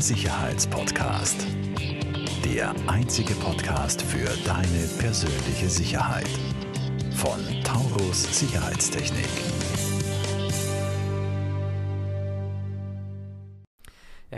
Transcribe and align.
Sicherheitspodcast. 0.00 1.44
Der 2.44 2.72
einzige 2.86 3.34
Podcast 3.34 4.00
für 4.00 4.28
deine 4.46 4.86
persönliche 4.98 5.68
Sicherheit. 5.68 6.28
Von 7.16 7.40
Taurus 7.64 8.38
Sicherheitstechnik. 8.38 9.26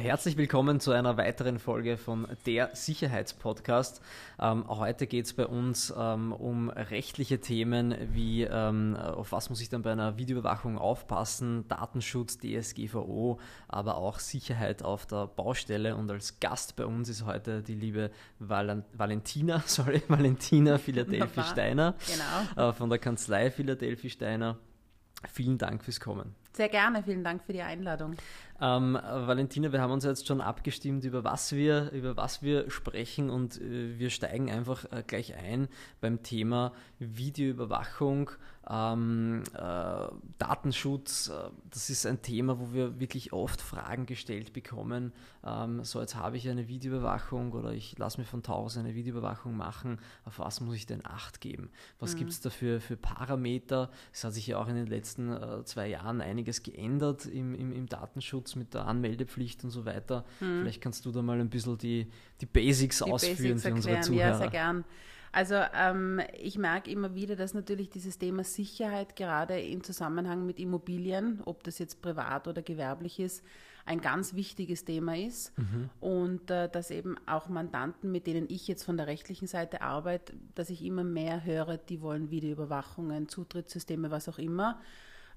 Herzlich 0.01 0.39
willkommen 0.39 0.81
zu 0.81 0.93
einer 0.93 1.19
weiteren 1.19 1.59
Folge 1.59 1.99
von 1.99 2.27
der 2.47 2.71
Sicherheitspodcast. 2.73 4.01
Ähm, 4.41 4.65
heute 4.67 5.07
geht 5.07 5.27
es 5.27 5.35
bei 5.35 5.47
uns 5.47 5.93
ähm, 5.97 6.33
um 6.33 6.71
rechtliche 6.71 7.39
Themen 7.41 7.95
wie 8.11 8.45
ähm, 8.45 8.97
auf 8.97 9.33
was 9.33 9.51
muss 9.51 9.61
ich 9.61 9.69
dann 9.69 9.83
bei 9.83 9.93
einer 9.93 10.17
Videoüberwachung 10.17 10.79
aufpassen, 10.79 11.69
Datenschutz, 11.69 12.39
DSGVO, 12.39 13.39
aber 13.69 13.97
auch 13.97 14.21
Sicherheit 14.21 14.83
auf 14.83 15.05
der 15.05 15.27
Baustelle. 15.27 15.95
Und 15.95 16.11
als 16.11 16.41
Gast 16.41 16.77
bei 16.77 16.87
uns 16.87 17.11
ist 17.11 17.27
heute 17.27 17.63
die 17.63 17.75
liebe 17.75 18.11
Val 18.39 18.85
Valentina, 18.95 19.63
sorry, 19.67 20.03
Valentina 20.09 20.79
Philadelphia 20.79 21.45
Steiner 21.45 21.95
genau. 22.57 22.71
äh, 22.71 22.73
von 22.73 22.89
der 22.89 22.99
Kanzlei 22.99 23.51
Philadelphia 23.51 24.09
Steiner. 24.09 24.57
Vielen 25.31 25.59
Dank 25.59 25.85
fürs 25.85 26.01
Kommen. 26.01 26.35
Sehr 26.53 26.69
gerne, 26.69 27.03
vielen 27.03 27.25
Dank 27.25 27.43
für 27.45 27.53
die 27.53 27.63
Einladung. 27.63 28.17
Ähm, 28.63 28.95
Valentina, 28.95 29.73
wir 29.73 29.81
haben 29.81 29.93
uns 29.93 30.05
jetzt 30.05 30.27
schon 30.27 30.43
abgestimmt, 30.43 31.05
über 31.05 31.25
was 31.25 31.53
wir, 31.53 31.91
über 31.93 32.17
was 32.17 32.43
wir 32.43 32.71
sprechen 32.71 33.31
und 33.31 33.59
äh, 33.59 33.99
wir 33.99 34.11
steigen 34.11 34.51
einfach 34.51 34.85
äh, 34.93 35.03
gleich 35.07 35.35
ein 35.35 35.69
beim 36.03 36.23
Thema 36.23 36.73
Videoüberwachung, 36.99 38.31
ähm, 38.69 39.43
äh, 39.55 40.09
Datenschutz. 40.37 41.29
Äh, 41.29 41.51
das 41.71 41.89
ist 41.89 42.05
ein 42.05 42.21
Thema, 42.21 42.61
wo 42.61 42.75
wir 42.75 43.01
wirklich 43.01 43.33
oft 43.33 43.63
Fragen 43.63 44.05
gestellt 44.05 44.53
bekommen. 44.53 45.15
Ähm, 45.43 45.83
so, 45.83 46.01
jetzt 46.01 46.17
habe 46.17 46.37
ich 46.37 46.47
eine 46.47 46.69
Videoüberwachung 46.69 47.53
oder 47.53 47.73
ich 47.73 47.97
lasse 47.97 48.21
mir 48.21 48.27
von 48.27 48.43
Taurus 48.43 48.77
eine 48.77 48.95
Videoüberwachung 48.95 49.57
machen. 49.57 49.99
Auf 50.27 50.39
was 50.39 50.61
muss 50.61 50.75
ich 50.75 50.85
denn 50.85 51.07
Acht 51.07 51.41
geben? 51.41 51.71
Was 51.99 52.13
mhm. 52.13 52.19
gibt 52.19 52.31
es 52.33 52.41
dafür 52.43 52.83
für 52.83 52.99
Parameter? 52.99 53.91
Es 54.13 54.23
hat 54.23 54.35
sich 54.35 54.47
ja 54.47 54.59
auch 54.59 54.69
in 54.69 54.75
den 54.75 54.87
letzten 54.87 55.33
äh, 55.33 55.65
zwei 55.65 55.89
Jahren 55.89 56.21
einiges 56.21 56.40
geändert 56.45 57.27
im, 57.27 57.55
im, 57.55 57.73
im 57.73 57.87
Datenschutz 57.87 58.57
mit 58.57 58.75
der 58.75 58.87
Anmeldepflicht 58.87 59.65
und 59.65 59.71
so 59.71 59.85
weiter. 59.85 60.25
Hm. 60.39 60.61
Vielleicht 60.63 60.81
kannst 60.81 61.05
du 61.07 61.13
da 61.13 61.23
mal 61.23 61.41
ein 61.41 61.51
bisschen 61.51 61.79
die, 61.79 62.07
die 62.41 62.47
Basics 62.47 62.99
die 62.99 63.11
ausführen 63.11 63.55
Basics 63.55 63.63
für 63.63 63.75
unsere 63.75 64.01
Zuhörer. 64.01 64.29
Ja, 64.29 64.39
sehr 64.39 64.49
gern. 64.51 64.85
Also 65.33 65.55
ähm, 65.75 66.21
ich 66.41 66.59
merke 66.59 66.91
immer 66.91 67.15
wieder, 67.15 67.37
dass 67.37 67.55
natürlich 67.55 67.89
dieses 67.89 68.19
Thema 68.19 68.43
Sicherheit 68.43 69.15
gerade 69.15 69.61
im 69.61 69.85
Zusammenhang 69.85 70.45
mit 70.45 70.59
Immobilien, 70.59 71.41
ob 71.45 71.63
das 71.63 71.79
jetzt 71.79 72.03
privat 72.03 72.49
oder 72.49 72.63
gewerblich 72.63 73.21
ist, 73.21 73.45
ein 73.87 74.01
ganz 74.01 74.35
wichtiges 74.35 74.85
Thema 74.85 75.17
ist 75.17 75.57
mhm. 75.59 75.91
und 76.01 76.51
äh, 76.51 76.69
dass 76.69 76.91
eben 76.91 77.17
auch 77.27 77.49
Mandanten, 77.49 78.13
mit 78.13 78.27
denen 78.27 78.47
ich 78.49 78.69
jetzt 78.69 78.85
von 78.85 78.97
der 78.97 79.07
rechtlichen 79.07 79.47
Seite 79.47 79.83
arbeite, 79.83 80.35
dass 80.55 80.71
ich 80.71 80.85
immer 80.85 81.05
mehr 81.05 81.45
höre, 81.45 81.77
die 81.79 82.01
wollen 82.01 82.31
Videoüberwachungen, 82.31 83.29
Zutrittssysteme, 83.29 84.11
was 84.11 84.29
auch 84.29 84.39
immer. 84.39 84.81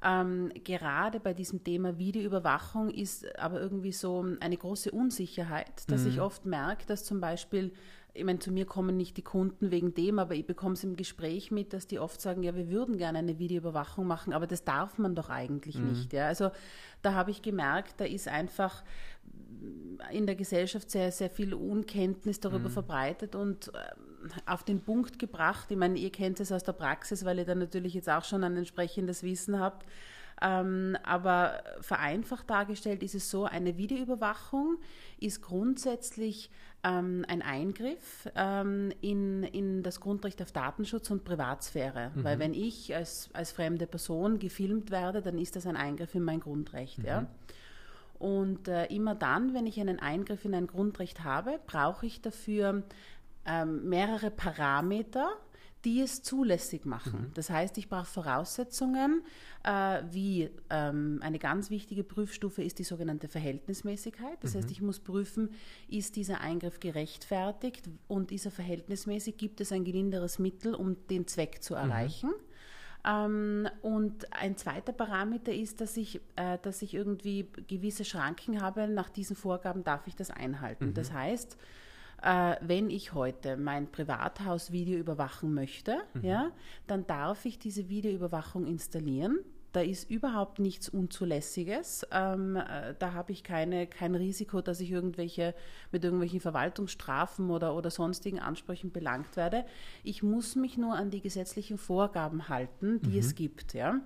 Ähm, 0.03 0.51
gerade 0.63 1.19
bei 1.19 1.33
diesem 1.33 1.63
Thema 1.63 1.97
Videoüberwachung 1.97 2.89
ist 2.89 3.37
aber 3.39 3.61
irgendwie 3.61 3.93
so 3.93 4.25
eine 4.39 4.57
große 4.57 4.91
Unsicherheit, 4.91 5.89
dass 5.89 6.01
mhm. 6.01 6.09
ich 6.09 6.21
oft 6.21 6.45
merke, 6.45 6.85
dass 6.85 7.05
zum 7.05 7.21
Beispiel 7.21 7.71
ich 8.15 8.23
meine, 8.23 8.39
zu 8.39 8.51
mir 8.51 8.65
kommen 8.65 8.95
nicht 8.95 9.17
die 9.17 9.23
Kunden 9.23 9.71
wegen 9.71 9.95
dem, 9.95 10.19
aber 10.19 10.35
ich 10.35 10.45
bekomme 10.45 10.73
es 10.73 10.83
im 10.83 10.95
Gespräch 10.95 11.49
mit, 11.49 11.73
dass 11.73 11.87
die 11.87 11.97
oft 11.97 12.21
sagen, 12.21 12.43
ja, 12.43 12.55
wir 12.55 12.69
würden 12.69 12.97
gerne 12.97 13.17
eine 13.17 13.39
Videoüberwachung 13.39 14.05
machen, 14.05 14.33
aber 14.33 14.45
das 14.45 14.63
darf 14.63 14.99
man 14.99 15.15
doch 15.15 15.29
eigentlich 15.29 15.79
mhm. 15.79 15.87
nicht. 15.87 16.13
Ja? 16.13 16.27
Also 16.27 16.51
da 17.01 17.13
habe 17.13 17.31
ich 17.31 17.41
gemerkt, 17.41 17.95
da 17.99 18.05
ist 18.05 18.27
einfach 18.27 18.83
in 20.11 20.27
der 20.27 20.35
Gesellschaft 20.35 20.91
sehr, 20.91 21.11
sehr 21.11 21.29
viel 21.29 21.55
Unkenntnis 21.55 22.39
darüber 22.39 22.69
mhm. 22.69 22.73
verbreitet 22.73 23.35
und 23.35 23.71
auf 24.45 24.63
den 24.63 24.81
Punkt 24.81 25.19
gebracht. 25.19 25.69
Ich 25.71 25.77
meine, 25.77 25.97
ihr 25.97 26.11
kennt 26.11 26.39
es 26.39 26.51
aus 26.51 26.63
der 26.63 26.73
Praxis, 26.73 27.25
weil 27.25 27.39
ihr 27.39 27.45
da 27.45 27.55
natürlich 27.55 27.93
jetzt 27.93 28.09
auch 28.09 28.23
schon 28.23 28.43
ein 28.43 28.57
entsprechendes 28.57 29.23
Wissen 29.23 29.59
habt. 29.59 29.85
Ähm, 30.41 30.97
aber 31.03 31.63
vereinfacht 31.81 32.49
dargestellt 32.49 33.03
ist 33.03 33.15
es 33.15 33.29
so, 33.29 33.45
eine 33.45 33.77
Videoüberwachung 33.77 34.77
ist 35.19 35.41
grundsätzlich 35.41 36.49
ähm, 36.83 37.23
ein 37.27 37.41
Eingriff 37.41 38.29
ähm, 38.35 38.91
in, 38.99 39.43
in 39.43 39.83
das 39.83 39.99
Grundrecht 40.01 40.41
auf 40.41 40.51
Datenschutz 40.51 41.09
und 41.11 41.23
Privatsphäre. 41.23 42.11
Mhm. 42.13 42.23
Weil 42.23 42.39
wenn 42.39 42.53
ich 42.53 42.93
als, 42.93 43.29
als 43.33 43.51
fremde 43.51 43.87
Person 43.87 44.39
gefilmt 44.39 44.91
werde, 44.91 45.21
dann 45.21 45.37
ist 45.37 45.55
das 45.55 45.65
ein 45.65 45.77
Eingriff 45.77 46.13
in 46.13 46.23
mein 46.23 46.41
Grundrecht. 46.41 46.99
Mhm. 46.99 47.05
Ja? 47.05 47.27
Und 48.19 48.67
äh, 48.67 48.85
immer 48.85 49.15
dann, 49.15 49.53
wenn 49.53 49.65
ich 49.65 49.79
einen 49.79 49.99
Eingriff 49.99 50.45
in 50.45 50.55
ein 50.55 50.67
Grundrecht 50.67 51.23
habe, 51.23 51.59
brauche 51.67 52.05
ich 52.05 52.21
dafür 52.21 52.83
ähm, 53.45 53.87
mehrere 53.89 54.31
Parameter, 54.31 55.29
die 55.85 55.99
es 55.99 56.23
zulässig 56.23 56.85
machen. 56.85 57.27
Mhm. 57.27 57.33
Das 57.33 57.49
heißt, 57.49 57.77
ich 57.77 57.89
brauche 57.89 58.05
Voraussetzungen, 58.05 59.21
äh, 59.63 60.01
wie 60.11 60.49
ähm, 60.69 61.19
eine 61.21 61.39
ganz 61.39 61.69
wichtige 61.69 62.03
Prüfstufe 62.03 62.63
ist 62.63 62.79
die 62.79 62.85
sogenannte 62.85 63.27
Verhältnismäßigkeit. 63.27 64.37
Das 64.41 64.53
mhm. 64.53 64.59
heißt, 64.59 64.71
ich 64.71 64.81
muss 64.81 64.99
prüfen, 64.99 65.49
ist 65.89 66.15
dieser 66.15 66.39
Eingriff 66.39 66.79
gerechtfertigt 66.79 67.89
und 68.07 68.31
ist 68.31 68.45
er 68.45 68.51
verhältnismäßig, 68.51 69.35
gibt 69.37 69.59
es 69.59 69.71
ein 69.71 69.83
gelinderes 69.83 70.39
Mittel, 70.39 70.73
um 70.73 71.05
den 71.07 71.27
Zweck 71.27 71.61
zu 71.61 71.73
mhm. 71.73 71.79
erreichen. 71.79 72.29
Mhm. 72.29 72.53
Ähm, 73.05 73.67
und 73.81 74.31
ein 74.33 74.55
zweiter 74.55 74.93
Parameter 74.93 75.53
ist, 75.53 75.81
dass 75.81 75.97
ich, 75.97 76.21
äh, 76.37 76.57
dass 76.61 76.81
ich 76.81 76.93
irgendwie 76.93 77.49
gewisse 77.67 78.05
Schranken 78.05 78.61
habe, 78.61 78.87
nach 78.87 79.09
diesen 79.09 79.35
Vorgaben 79.35 79.83
darf 79.83 80.07
ich 80.07 80.15
das 80.15 80.31
einhalten. 80.31 80.87
Mhm. 80.87 80.93
Das 80.93 81.11
heißt, 81.11 81.57
äh, 82.23 82.55
wenn 82.61 82.89
ich 82.89 83.13
heute 83.13 83.57
mein 83.57 83.91
Privathaus 83.91 84.71
Video 84.71 84.97
überwachen 84.97 85.53
möchte, 85.53 85.97
mhm. 86.13 86.23
ja, 86.23 86.51
dann 86.87 87.05
darf 87.05 87.45
ich 87.45 87.59
diese 87.59 87.89
Videoüberwachung 87.89 88.65
installieren. 88.65 89.39
Da 89.73 89.81
ist 89.81 90.09
überhaupt 90.09 90.59
nichts 90.59 90.87
Unzulässiges. 90.87 92.05
Ähm, 92.11 92.55
äh, 92.55 92.93
da 92.99 93.13
habe 93.13 93.31
ich 93.31 93.43
keine, 93.43 93.87
kein 93.87 94.13
Risiko, 94.13 94.61
dass 94.61 94.79
ich 94.79 94.91
irgendwelche 94.91 95.55
mit 95.91 96.03
irgendwelchen 96.03 96.39
Verwaltungsstrafen 96.39 97.49
oder, 97.49 97.75
oder 97.75 97.89
sonstigen 97.89 98.39
Ansprüchen 98.39 98.91
belangt 98.91 99.35
werde. 99.35 99.65
Ich 100.03 100.21
muss 100.21 100.55
mich 100.55 100.77
nur 100.77 100.93
an 100.95 101.09
die 101.09 101.21
gesetzlichen 101.21 101.79
Vorgaben 101.79 102.49
halten, 102.49 103.01
die 103.01 103.13
mhm. 103.13 103.19
es 103.19 103.33
gibt. 103.33 103.73
Ja? 103.73 103.99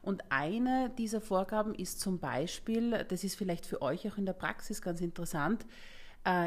Und 0.00 0.24
eine 0.30 0.90
dieser 0.96 1.20
Vorgaben 1.20 1.74
ist 1.74 2.00
zum 2.00 2.18
Beispiel, 2.18 3.04
das 3.08 3.22
ist 3.22 3.36
vielleicht 3.36 3.66
für 3.66 3.82
euch 3.82 4.10
auch 4.10 4.16
in 4.16 4.24
der 4.24 4.32
Praxis 4.32 4.80
ganz 4.80 5.02
interessant, 5.02 5.66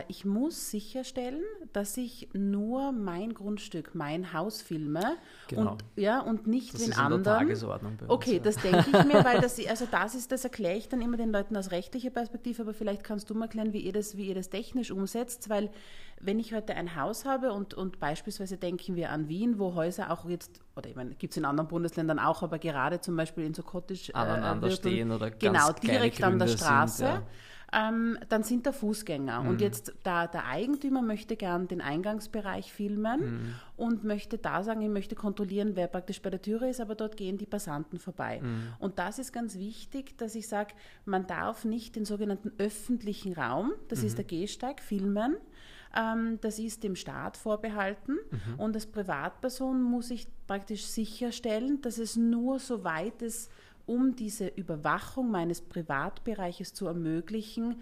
ich 0.07 0.23
muss 0.23 0.69
sicherstellen, 0.69 1.41
dass 1.73 1.97
ich 1.97 2.29
nur 2.33 2.91
mein 2.91 3.33
Grundstück, 3.33 3.95
mein 3.95 4.31
Haus 4.31 4.61
filme 4.61 5.17
genau. 5.47 5.71
und, 5.71 5.83
ja, 5.95 6.19
und 6.19 6.45
nicht 6.45 6.75
das 6.75 6.81
den 6.81 6.91
ist 6.91 6.99
anderen. 6.99 7.23
Der 7.23 7.37
Tagesordnung 7.39 7.97
bei 7.97 8.05
uns, 8.05 8.13
okay, 8.13 8.35
ja. 8.35 8.39
das 8.39 8.57
denke 8.57 8.85
ich 8.87 9.05
mir, 9.05 9.25
weil 9.25 9.41
das, 9.41 9.59
also 9.67 9.87
das 9.89 10.13
ist, 10.13 10.31
das 10.31 10.43
erkläre 10.43 10.77
ich 10.77 10.89
dann 10.89 11.01
immer 11.01 11.17
den 11.17 11.31
Leuten 11.31 11.57
aus 11.57 11.71
rechtlicher 11.71 12.11
Perspektive, 12.11 12.61
aber 12.61 12.75
vielleicht 12.75 13.03
kannst 13.03 13.31
du 13.31 13.33
mal 13.33 13.45
erklären, 13.45 13.73
wie 13.73 13.79
ihr 13.79 13.93
das, 13.93 14.15
wie 14.15 14.27
ihr 14.27 14.35
das 14.35 14.51
technisch 14.51 14.91
umsetzt, 14.91 15.49
weil 15.49 15.71
wenn 16.21 16.39
ich 16.39 16.53
heute 16.53 16.75
ein 16.75 16.95
Haus 16.95 17.25
habe 17.25 17.51
und, 17.51 17.73
und 17.73 17.99
beispielsweise 17.99 18.57
denken 18.57 18.95
wir 18.95 19.09
an 19.09 19.27
Wien, 19.27 19.57
wo 19.57 19.73
Häuser 19.73 20.11
auch 20.11 20.29
jetzt, 20.29 20.61
oder 20.75 20.87
ich 20.87 20.95
meine, 20.95 21.15
gibt 21.15 21.33
es 21.33 21.37
in 21.37 21.45
anderen 21.45 21.67
Bundesländern 21.67 22.19
auch, 22.19 22.43
aber 22.43 22.59
gerade 22.59 23.01
zum 23.01 23.15
Beispiel 23.15 23.43
in 23.43 23.55
so 23.55 23.63
Cottage 23.63 24.11
äh, 24.11 24.17
aneinander 24.17 24.69
stehen 24.69 25.11
oder 25.11 25.31
ganz 25.31 25.41
genau 25.41 25.71
direkt 25.73 26.23
an 26.23 26.37
der 26.37 26.47
Straße. 26.47 26.97
Sind, 26.97 27.07
ja 27.07 27.23
ähm, 27.73 28.17
dann 28.29 28.43
sind 28.43 28.65
da 28.65 28.71
Fußgänger. 28.71 29.41
Mhm. 29.41 29.49
Und 29.49 29.61
jetzt 29.61 29.93
da, 30.03 30.27
der 30.27 30.45
Eigentümer 30.45 31.01
möchte 31.01 31.35
gern 31.35 31.67
den 31.67 31.81
Eingangsbereich 31.81 32.71
filmen 32.71 33.19
mhm. 33.19 33.55
und 33.77 34.03
möchte 34.03 34.37
da 34.37 34.63
sagen, 34.63 34.81
ich 34.81 34.89
möchte 34.89 35.15
kontrollieren, 35.15 35.75
wer 35.75 35.87
praktisch 35.87 36.21
bei 36.21 36.29
der 36.29 36.41
Türe 36.41 36.69
ist, 36.69 36.79
aber 36.79 36.95
dort 36.95 37.17
gehen 37.17 37.37
die 37.37 37.45
Passanten 37.45 37.97
vorbei. 37.97 38.41
Mhm. 38.41 38.73
Und 38.79 38.99
das 38.99 39.17
ist 39.17 39.33
ganz 39.33 39.57
wichtig, 39.57 40.17
dass 40.17 40.35
ich 40.35 40.47
sage, 40.47 40.73
man 41.05 41.25
darf 41.25 41.65
nicht 41.65 41.95
den 41.95 42.05
sogenannten 42.05 42.51
öffentlichen 42.59 43.33
Raum, 43.33 43.71
das 43.87 44.03
ist 44.03 44.13
mhm. 44.13 44.17
der 44.17 44.25
Gehsteig, 44.25 44.81
filmen. 44.81 45.37
Ähm, 45.95 46.39
das 46.41 46.57
ist 46.57 46.83
dem 46.83 46.95
Staat 46.95 47.37
vorbehalten. 47.37 48.17
Mhm. 48.31 48.59
Und 48.59 48.75
als 48.75 48.87
Privatperson 48.87 49.81
muss 49.81 50.09
ich 50.09 50.27
praktisch 50.47 50.85
sicherstellen, 50.85 51.81
dass 51.81 51.99
es 51.99 52.15
nur 52.15 52.59
so 52.59 52.83
weit 52.83 53.21
es 53.21 53.49
um 53.85 54.15
diese 54.15 54.47
Überwachung 54.47 55.29
meines 55.31 55.61
Privatbereiches 55.61 56.73
zu 56.73 56.87
ermöglichen, 56.87 57.81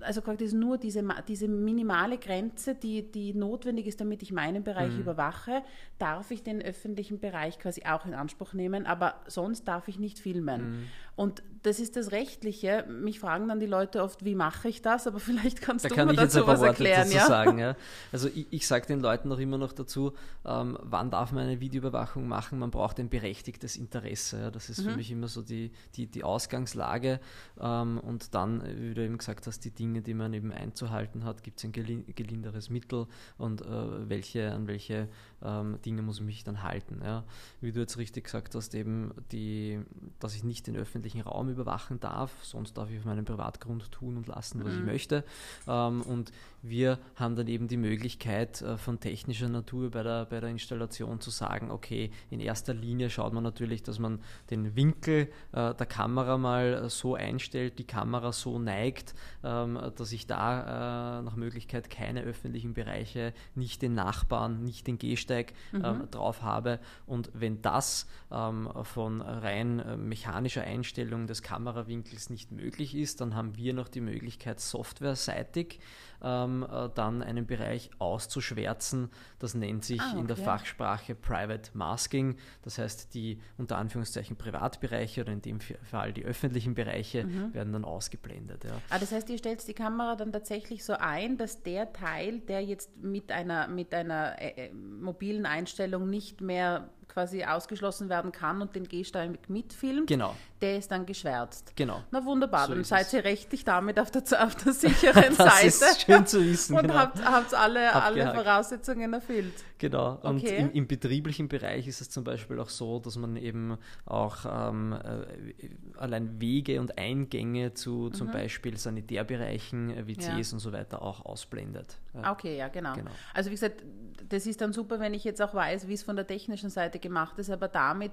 also 0.00 0.20
praktisch 0.20 0.52
nur 0.52 0.78
diese, 0.78 1.04
diese 1.28 1.48
minimale 1.48 2.18
Grenze, 2.18 2.74
die, 2.74 3.10
die 3.10 3.34
notwendig 3.34 3.86
ist, 3.86 4.00
damit 4.00 4.22
ich 4.22 4.32
meinen 4.32 4.64
Bereich 4.64 4.92
mhm. 4.92 5.00
überwache, 5.00 5.62
darf 5.98 6.30
ich 6.30 6.42
den 6.42 6.60
öffentlichen 6.62 7.20
Bereich 7.20 7.58
quasi 7.58 7.82
auch 7.84 8.06
in 8.06 8.14
Anspruch 8.14 8.52
nehmen, 8.52 8.86
aber 8.86 9.14
sonst 9.26 9.64
darf 9.64 9.88
ich 9.88 9.98
nicht 9.98 10.18
filmen. 10.18 10.70
Mhm. 10.70 10.88
Und 11.14 11.42
das 11.62 11.78
ist 11.78 11.96
das 11.96 12.10
Rechtliche. 12.10 12.84
Mich 12.88 13.20
fragen 13.20 13.48
dann 13.48 13.60
die 13.60 13.66
Leute 13.66 14.02
oft, 14.02 14.24
wie 14.24 14.34
mache 14.34 14.68
ich 14.68 14.82
das? 14.82 15.06
Aber 15.06 15.20
vielleicht 15.20 15.60
kannst 15.60 15.84
da 15.84 15.88
du 15.88 15.94
kann 15.94 16.08
mir 16.08 16.14
dazu 16.14 16.46
was 16.46 16.62
erklären. 16.62 17.04
Dazu 17.04 17.16
ja? 17.16 17.26
sagen, 17.26 17.58
ja. 17.58 17.76
Also 18.12 18.28
ich, 18.28 18.46
ich 18.50 18.66
sage 18.66 18.86
den 18.86 19.00
Leuten 19.00 19.28
noch 19.28 19.38
immer 19.38 19.58
noch 19.58 19.72
dazu, 19.72 20.12
ähm, 20.44 20.78
wann 20.80 21.10
darf 21.10 21.32
man 21.32 21.44
eine 21.44 21.60
Videoüberwachung 21.60 22.26
machen? 22.26 22.58
Man 22.58 22.70
braucht 22.70 22.98
ein 22.98 23.08
berechtigtes 23.08 23.76
Interesse. 23.76 24.40
Ja. 24.40 24.50
Das 24.50 24.70
ist 24.70 24.78
mhm. 24.78 24.90
für 24.90 24.96
mich 24.96 25.10
immer 25.10 25.28
so 25.28 25.42
die, 25.42 25.70
die, 25.94 26.06
die 26.06 26.24
Ausgangslage. 26.24 27.20
Ähm, 27.60 27.98
und 27.98 28.34
dann, 28.34 28.62
wie 28.64 28.94
du 28.94 29.04
eben 29.04 29.18
gesagt 29.18 29.46
hast, 29.46 29.64
die 29.64 29.70
Dinge, 29.78 30.02
die 30.02 30.14
man 30.14 30.32
eben 30.34 30.52
einzuhalten 30.52 31.24
hat? 31.24 31.42
Gibt 31.42 31.58
es 31.58 31.64
ein 31.64 31.72
gelinderes 31.72 32.70
Mittel 32.70 33.06
und 33.38 33.62
äh, 33.62 34.08
welche, 34.08 34.52
an 34.52 34.66
welche 34.66 35.08
ähm, 35.44 35.78
Dinge 35.84 36.02
muss 36.02 36.18
ich 36.18 36.24
mich 36.24 36.44
dann 36.44 36.62
halten? 36.62 37.00
Ja? 37.04 37.24
Wie 37.60 37.72
du 37.72 37.80
jetzt 37.80 37.98
richtig 37.98 38.24
gesagt 38.24 38.54
hast, 38.54 38.74
eben 38.74 39.12
die, 39.32 39.80
dass 40.18 40.34
ich 40.34 40.44
nicht 40.44 40.66
den 40.66 40.76
öffentlichen 40.76 41.20
Raum 41.20 41.48
überwachen 41.48 42.00
darf, 42.00 42.32
sonst 42.42 42.76
darf 42.76 42.90
ich 42.90 42.98
auf 42.98 43.04
meinem 43.04 43.24
Privatgrund 43.24 43.90
tun 43.90 44.16
und 44.16 44.26
lassen, 44.26 44.64
was 44.64 44.72
mhm. 44.72 44.78
ich 44.78 44.84
möchte. 44.84 45.24
Ähm, 45.66 46.02
und 46.02 46.32
wir 46.62 46.98
haben 47.16 47.34
dann 47.36 47.48
eben 47.48 47.66
die 47.66 47.76
Möglichkeit 47.76 48.62
äh, 48.62 48.76
von 48.76 49.00
technischer 49.00 49.48
Natur 49.48 49.90
bei 49.90 50.02
der, 50.02 50.26
bei 50.26 50.40
der 50.40 50.50
Installation 50.50 51.20
zu 51.20 51.30
sagen, 51.30 51.70
okay, 51.70 52.10
in 52.30 52.40
erster 52.40 52.72
Linie 52.74 53.10
schaut 53.10 53.32
man 53.32 53.42
natürlich, 53.42 53.82
dass 53.82 53.98
man 53.98 54.20
den 54.50 54.76
Winkel 54.76 55.28
äh, 55.52 55.74
der 55.74 55.86
Kamera 55.86 56.38
mal 56.38 56.88
so 56.88 57.14
einstellt, 57.14 57.78
die 57.78 57.86
Kamera 57.86 58.32
so 58.32 58.58
neigt, 58.58 59.14
ähm, 59.42 59.78
dass 59.96 60.12
ich 60.12 60.26
da 60.26 61.18
äh, 61.18 61.22
nach 61.22 61.36
Möglichkeit 61.36 61.90
keine 61.90 62.22
öffentlichen 62.22 62.74
Bereiche, 62.74 63.32
nicht 63.54 63.82
den 63.82 63.94
Nachbarn, 63.94 64.62
nicht 64.62 64.86
den 64.86 64.98
Gehsteig 64.98 65.31
mhm. 65.72 65.84
ähm, 65.84 66.10
drauf 66.10 66.42
habe. 66.42 66.78
Und 67.06 67.30
wenn 67.34 67.62
das 67.62 68.06
ähm, 68.30 68.68
von 68.82 69.20
rein 69.20 69.80
äh, 69.80 69.96
mechanischer 69.96 70.62
Einstellung 70.62 71.26
des 71.26 71.42
Kamerawinkels 71.42 72.30
nicht 72.30 72.52
möglich 72.52 72.94
ist, 72.94 73.20
dann 73.20 73.34
haben 73.34 73.56
wir 73.56 73.74
noch 73.74 73.88
die 73.88 74.00
Möglichkeit, 74.00 74.60
softwareseitig 74.60 75.80
ähm, 76.22 76.66
äh, 76.70 76.88
dann 76.94 77.22
einen 77.22 77.46
Bereich 77.46 77.90
auszuschwärzen. 77.98 79.10
Das 79.38 79.54
nennt 79.54 79.84
sich 79.84 80.00
ah, 80.00 80.10
okay. 80.10 80.20
in 80.20 80.26
der 80.26 80.36
Fachsprache 80.36 81.14
Private 81.14 81.70
Masking. 81.74 82.36
Das 82.62 82.78
heißt, 82.78 83.14
die 83.14 83.40
unter 83.58 83.76
Anführungszeichen 83.78 84.36
Privatbereiche 84.36 85.22
oder 85.22 85.32
in 85.32 85.42
dem 85.42 85.60
Fall 85.60 86.12
die 86.12 86.24
öffentlichen 86.24 86.74
Bereiche 86.74 87.24
mhm. 87.24 87.54
werden 87.54 87.72
dann 87.72 87.84
ausgeblendet. 87.84 88.64
Ja. 88.64 88.70
Ah, 88.90 88.98
das 88.98 89.12
heißt, 89.12 89.28
ihr 89.30 89.38
stellt 89.38 89.66
die 89.66 89.74
Kamera 89.74 90.16
dann 90.16 90.32
tatsächlich 90.32 90.84
so 90.84 90.94
ein, 90.94 91.36
dass 91.36 91.62
der 91.62 91.92
Teil, 91.92 92.40
der 92.40 92.62
jetzt 92.64 92.96
mit 93.02 93.30
einer, 93.32 93.68
mit 93.68 93.94
einer 93.94 94.40
äh, 94.40 94.68
äh 94.68 94.72
mobilen 94.72 95.46
Einstellung 95.46 96.08
nicht 96.08 96.40
mehr 96.40 96.88
quasi 97.12 97.44
ausgeschlossen 97.44 98.08
werden 98.08 98.32
kann 98.32 98.62
und 98.62 98.74
den 98.74 98.88
Gehsteig 98.88 99.50
mitfilmt, 99.50 100.06
genau. 100.06 100.34
der 100.62 100.78
ist 100.78 100.90
dann 100.90 101.04
geschwärzt. 101.04 101.74
Genau. 101.76 102.02
Na 102.10 102.24
wunderbar, 102.24 102.66
so 102.66 102.74
dann 102.74 102.84
seid 102.84 103.12
ihr 103.12 103.22
rechtlich 103.22 103.64
damit 103.64 104.00
auf 104.00 104.10
der, 104.10 104.22
auf 104.42 104.54
der 104.54 104.72
sicheren 104.72 105.36
das 105.36 105.36
Seite. 105.36 105.66
Ist 105.66 106.02
schön 106.02 106.26
zu 106.26 106.44
wissen. 106.44 106.74
Und 106.74 106.82
genau. 106.82 106.94
habt, 106.94 107.22
habt 107.22 107.54
alle, 107.54 107.94
alle 107.94 108.32
Voraussetzungen 108.34 109.12
erfüllt. 109.12 109.52
Genau. 109.78 110.18
Und 110.22 110.38
okay. 110.38 110.56
im, 110.56 110.72
im, 110.72 110.86
betrieblichen 110.86 111.48
Bereich 111.48 111.86
ist 111.86 112.00
es 112.00 112.08
zum 112.08 112.24
Beispiel 112.24 112.58
auch 112.60 112.68
so, 112.68 112.98
dass 112.98 113.16
man 113.16 113.36
eben 113.36 113.76
auch 114.06 114.46
ähm, 114.48 114.92
äh, 114.92 115.98
allein 115.98 116.40
Wege 116.40 116.80
und 116.80 116.96
Eingänge 116.96 117.74
zu 117.74 118.08
zum 118.10 118.28
mhm. 118.28 118.32
Beispiel 118.32 118.76
Sanitärbereichen, 118.76 119.90
äh, 119.90 120.06
WCs 120.06 120.50
ja. 120.50 120.54
und 120.54 120.60
so 120.60 120.72
weiter 120.72 121.02
auch 121.02 121.24
ausblendet. 121.26 121.98
Ja. 122.14 122.32
Okay, 122.32 122.56
ja, 122.56 122.68
genau. 122.68 122.94
genau. 122.94 123.10
Also 123.34 123.50
wie 123.50 123.54
gesagt, 123.54 123.82
das 124.28 124.46
ist 124.46 124.60
dann 124.60 124.72
super, 124.72 125.00
wenn 125.00 125.14
ich 125.14 125.24
jetzt 125.24 125.42
auch 125.42 125.52
weiß, 125.52 125.88
wie 125.88 125.94
es 125.94 126.02
von 126.02 126.16
der 126.16 126.26
technischen 126.26 126.70
Seite 126.70 126.98
gemacht 127.02 127.38
ist, 127.38 127.50
aber 127.50 127.68
damit, 127.68 128.12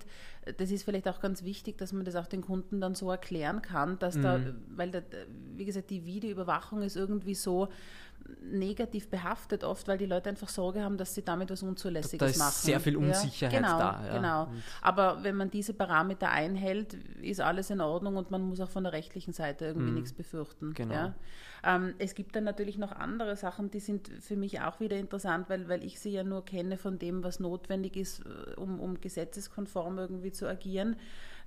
das 0.57 0.71
ist 0.71 0.83
vielleicht 0.83 1.07
auch 1.07 1.21
ganz 1.21 1.43
wichtig, 1.43 1.77
dass 1.77 1.93
man 1.93 2.05
das 2.05 2.15
auch 2.15 2.27
den 2.27 2.41
Kunden 2.41 2.81
dann 2.81 2.95
so 2.95 3.09
erklären 3.09 3.61
kann, 3.61 3.97
dass 3.99 4.15
mhm. 4.15 4.21
da, 4.21 4.39
weil 4.75 4.91
da, 4.91 5.01
wie 5.55 5.65
gesagt, 5.65 5.89
die 5.89 6.05
Videoüberwachung 6.05 6.81
ist 6.81 6.95
irgendwie 6.95 7.35
so, 7.35 7.69
negativ 8.43 9.09
behaftet 9.09 9.63
oft, 9.63 9.87
weil 9.87 9.97
die 9.97 10.05
Leute 10.05 10.29
einfach 10.29 10.49
Sorge 10.49 10.83
haben, 10.83 10.97
dass 10.97 11.15
sie 11.15 11.23
damit 11.23 11.49
was 11.49 11.63
Unzulässiges 11.63 12.19
da 12.19 12.25
ist 12.25 12.37
machen. 12.37 12.53
sehr 12.53 12.79
viel 12.79 12.97
Unsicherheit 12.97 13.53
ja, 13.53 13.59
genau, 13.59 13.79
da. 13.79 14.05
Ja. 14.05 14.13
Genau. 14.15 14.47
Aber 14.81 15.23
wenn 15.23 15.35
man 15.35 15.49
diese 15.49 15.73
Parameter 15.73 16.29
einhält, 16.29 16.93
ist 17.21 17.41
alles 17.41 17.69
in 17.69 17.81
Ordnung 17.81 18.17
und 18.17 18.31
man 18.31 18.41
muss 18.41 18.59
auch 18.59 18.69
von 18.69 18.83
der 18.83 18.93
rechtlichen 18.93 19.33
Seite 19.33 19.65
irgendwie 19.65 19.89
mhm. 19.89 19.95
nichts 19.95 20.13
befürchten. 20.13 20.73
Genau. 20.73 20.93
Ja. 20.93 21.13
Ähm, 21.63 21.93
es 21.99 22.15
gibt 22.15 22.35
dann 22.35 22.45
natürlich 22.45 22.77
noch 22.77 22.91
andere 22.91 23.35
Sachen, 23.35 23.69
die 23.69 23.79
sind 23.79 24.09
für 24.21 24.37
mich 24.37 24.61
auch 24.61 24.79
wieder 24.79 24.95
interessant, 24.95 25.49
weil, 25.49 25.67
weil 25.67 25.83
ich 25.83 25.99
sie 25.99 26.11
ja 26.11 26.23
nur 26.23 26.45
kenne 26.45 26.77
von 26.77 26.99
dem, 26.99 27.23
was 27.23 27.39
notwendig 27.39 27.97
ist, 27.97 28.19
äh, 28.25 28.55
um, 28.69 28.79
um 28.79 29.01
gesetzeskonform 29.01 29.97
irgendwie 29.97 30.31
zu 30.31 30.47
agieren 30.47 30.95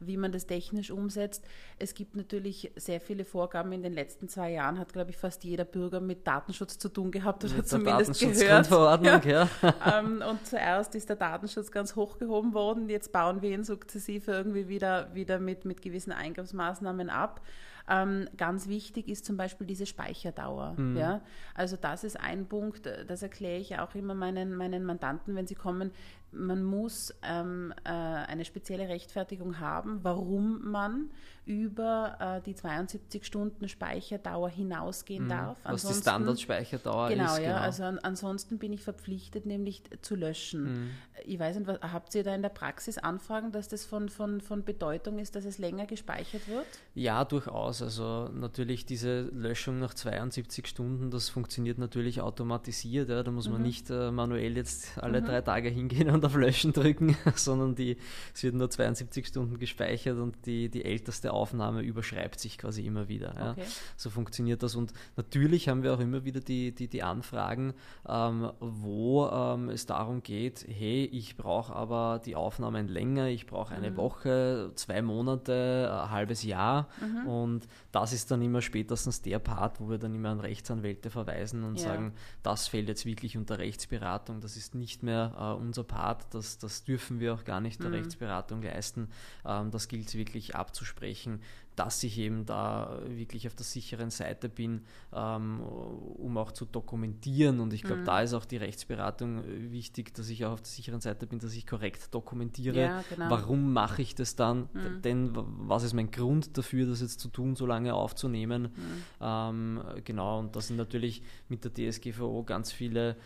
wie 0.07 0.17
man 0.17 0.33
das 0.33 0.47
technisch 0.47 0.91
umsetzt. 0.91 1.45
Es 1.79 1.95
gibt 1.95 2.17
natürlich 2.17 2.73
sehr 2.77 3.01
viele 3.01 3.25
Vorgaben. 3.25 3.73
In 3.73 3.83
den 3.83 3.93
letzten 3.93 4.29
zwei 4.29 4.51
Jahren 4.53 4.79
hat, 4.79 4.93
glaube 4.93 5.11
ich, 5.11 5.17
fast 5.17 5.45
jeder 5.45 5.65
Bürger 5.65 6.01
mit 6.01 6.27
Datenschutz 6.27 6.79
zu 6.79 6.89
tun 6.89 7.11
gehabt 7.11 7.45
oder 7.45 7.55
mit 7.55 7.69
zumindest 7.69 8.21
gehört. 8.21 8.71
Ja. 8.71 9.21
ja. 9.25 9.49
ähm, 9.99 10.23
und 10.29 10.47
zuerst 10.47 10.95
ist 10.95 11.09
der 11.09 11.17
Datenschutz 11.17 11.71
ganz 11.71 11.97
hochgehoben 11.97 12.55
worden. 12.55 12.89
Jetzt 12.89 13.13
bauen 13.13 13.43
wir 13.43 13.51
ihn 13.51 13.65
sukzessive 13.65 14.33
irgendwie 14.33 14.69
wieder, 14.69 15.15
wieder 15.15 15.39
mit, 15.39 15.65
mit 15.65 15.83
gewissen 15.83 16.13
Eingriffsmaßnahmen 16.13 17.11
ab. 17.11 17.41
Ähm, 17.89 18.29
ganz 18.37 18.69
wichtig 18.69 19.09
ist 19.09 19.25
zum 19.25 19.37
Beispiel 19.37 19.67
diese 19.67 19.87
Speicherdauer. 19.87 20.75
Mhm. 20.77 20.97
Ja? 20.97 21.21
Also 21.55 21.77
das 21.77 22.05
ist 22.05 22.19
ein 22.19 22.47
Punkt, 22.47 22.89
das 23.09 23.23
erkläre 23.23 23.59
ich 23.59 23.79
auch 23.79 23.95
immer 23.97 24.15
meinen, 24.15 24.55
meinen 24.55 24.85
Mandanten, 24.85 25.35
wenn 25.35 25.49
sie 25.49 25.57
kommen 25.57 25.91
man 26.33 26.65
muss 26.65 27.15
ähm, 27.23 27.73
äh, 27.85 27.91
eine 27.91 28.45
spezielle 28.45 28.89
Rechtfertigung 28.89 29.61
haben, 29.61 30.01
warum 30.03 30.71
man 30.71 31.11
über 31.45 32.17
äh, 32.21 32.41
die 32.43 32.55
72 32.55 33.25
Stunden 33.25 33.69
Speicherdauer 33.69 34.49
hinausgehen 34.49 35.25
mhm. 35.25 35.31
darf. 35.31 35.59
Was 35.65 35.87
die 35.87 35.95
Standardspeicherdauer 35.95 37.09
genau, 37.09 37.25
ist. 37.25 37.39
Ja, 37.39 37.55
genau, 37.55 37.57
also 37.57 37.83
an, 37.83 37.99
ansonsten 37.99 38.59
bin 38.59 38.73
ich 38.73 38.83
verpflichtet, 38.83 39.45
nämlich 39.45 39.83
zu 40.03 40.15
löschen. 40.15 40.63
Mhm. 40.65 40.91
Ich 41.25 41.39
weiß 41.41 41.57
nicht, 41.57 41.67
was, 41.67 41.81
habt 41.81 42.15
ihr 42.15 42.23
da 42.23 42.35
in 42.35 42.43
der 42.43 42.49
Praxis 42.49 42.97
Anfragen, 42.97 43.51
dass 43.51 43.67
das 43.67 43.85
von, 43.85 44.09
von, 44.09 44.41
von 44.41 44.65
Bedeutung 44.65 45.19
ist, 45.19 45.35
dass 45.35 45.45
es 45.45 45.59
länger 45.59 45.87
gespeichert 45.87 46.47
wird? 46.47 46.67
Ja, 46.95 47.25
durchaus. 47.25 47.83
Also 47.83 48.31
natürlich 48.33 48.87
diese 48.87 49.23
Löschung 49.23 49.81
nach 49.81 49.95
72 49.95 50.69
Stunden, 50.69 51.11
das 51.11 51.29
funktioniert 51.29 51.79
natürlich 51.79 52.21
automatisiert. 52.21 53.09
Ja. 53.09 53.25
Da 53.25 53.31
muss 53.33 53.49
man 53.49 53.59
mhm. 53.59 53.67
nicht 53.67 53.91
äh, 53.91 54.13
manuell 54.13 54.57
jetzt 54.57 54.97
alle 54.99 55.21
mhm. 55.21 55.27
drei 55.27 55.41
Tage 55.41 55.69
hingehen 55.71 56.09
und 56.11 56.22
auf 56.25 56.35
Löschen 56.35 56.73
drücken, 56.73 57.17
sondern 57.35 57.75
die, 57.75 57.97
es 58.35 58.43
wird 58.43 58.55
nur 58.55 58.71
72 58.71 59.27
Stunden 59.27 59.59
gespeichert 59.59 60.19
und 60.19 60.47
die, 60.47 60.69
die 60.69 60.85
älteste 60.85 61.33
Aufnahme 61.33 61.83
überschreibt 61.83 62.41
sich 62.41 62.59
quasi 62.59 62.87
immer 62.87 63.09
wieder. 63.09 63.35
Ja. 63.37 63.51
Okay. 63.53 63.65
So 63.97 64.11
funktioniert 64.11 64.63
das. 64.63 64.75
Und 64.75 64.93
natürlich 65.17 65.69
haben 65.69 65.83
wir 65.83 65.95
auch 65.95 66.01
immer 66.01 66.25
wieder 66.25 66.41
die, 66.41 66.75
die, 66.75 66.89
die 66.89 67.03
Anfragen, 67.03 67.75
ähm, 68.09 68.51
wo 68.61 69.27
ähm, 69.29 69.69
es 69.69 69.87
darum 69.87 70.23
geht, 70.23 70.67
hey, 70.69 71.05
ich 71.05 71.37
brauche 71.37 71.75
aber 71.75 72.21
die 72.25 72.37
Aufnahmen 72.37 72.89
länger, 72.89 73.29
ich 73.29 73.47
brauche 73.47 73.75
eine 73.75 73.91
mhm. 73.91 73.97
Woche, 73.97 74.71
zwei 74.75 75.03
Monate, 75.03 75.91
ein 76.05 76.11
halbes 76.11 76.43
Jahr. 76.43 76.89
Mhm. 77.01 77.27
Und 77.27 77.69
das 77.91 78.13
ist 78.13 78.31
dann 78.31 78.43
immer 78.43 78.63
spätestens 78.63 79.23
der 79.23 79.39
Part, 79.39 79.81
wo 79.81 79.91
wir 79.91 79.99
dann 79.99 80.15
immer 80.15 80.31
an 80.31 80.41
Rechtsanwälte 80.41 81.11
verweisen 81.11 81.65
und 81.65 81.79
ja. 81.79 81.89
sagen, 81.89 82.13
das 82.43 82.69
fällt 82.69 82.89
jetzt 82.89 83.07
wirklich 83.07 83.37
unter 83.37 83.59
Rechtsberatung, 83.59 84.41
das 84.41 84.57
ist 84.57 84.75
nicht 84.75 85.03
mehr 85.03 85.35
äh, 85.39 85.61
unser 85.61 85.85
Part, 85.85 86.12
das, 86.31 86.59
das 86.59 86.85
dürfen 86.85 87.21
wir 87.21 87.35
auch 87.35 87.45
gar 87.45 87.61
nicht 87.61 87.81
der 87.81 87.89
mhm. 87.89 87.97
Rechtsberatung 87.97 88.63
leisten. 88.63 89.09
Ähm, 89.45 89.71
das 89.71 89.89
gilt 89.89 90.15
wirklich 90.15 90.55
abzusprechen 90.55 91.41
dass 91.77 92.03
ich 92.03 92.19
eben 92.19 92.45
da 92.45 92.99
wirklich 93.09 93.47
auf 93.47 93.55
der 93.55 93.65
sicheren 93.65 94.11
Seite 94.11 94.49
bin, 94.49 94.83
ähm, 95.13 95.61
um 95.61 96.37
auch 96.37 96.53
zu 96.53 96.67
dokumentieren. 96.67 97.61
Und 97.61 97.73
ich 97.73 97.83
glaube, 97.83 98.03
mhm. 98.03 98.07
da 98.07 98.21
ist 98.21 98.35
auch 98.35 98.45
die 98.45 98.59
Rechtsberatung 98.59 99.39
äh, 99.39 99.73
wichtig, 99.73 100.13
dass 100.15 100.29
ich 100.29 100.45
auch 100.45 100.53
auf 100.53 100.61
der 100.61 100.71
sicheren 100.71 101.01
Seite 101.01 101.27
bin, 101.27 101.39
dass 101.39 101.55
ich 101.55 101.67
korrekt 101.67 102.15
dokumentiere. 102.15 102.81
Ja, 102.81 103.05
genau. 103.09 103.31
Warum 103.31 103.73
mache 103.73 104.03
ich 104.03 104.15
das 104.15 104.37
dann? 104.37 104.69
Mhm. 104.73 105.03
Denn 105.03 105.31
was 105.33 105.83
ist 105.83 105.95
mein 105.95 106.11
Grund 106.11 106.57
dafür, 106.59 106.87
das 106.87 107.01
jetzt 107.01 107.21
zu 107.21 107.29
tun, 107.29 107.57
so 107.57 107.65
lange 107.65 107.95
aufzunehmen? 107.95 108.63
Mhm. 108.65 109.05
Ähm, 109.21 109.83
genau, 110.05 110.41
und 110.41 110.55
das 110.55 110.69
sind 110.69 110.77
natürlich 110.77 111.23
mit 111.49 111.65
der 111.65 111.73
DSGVO 111.73 112.45
ganz 112.45 112.71
viele 112.71 113.17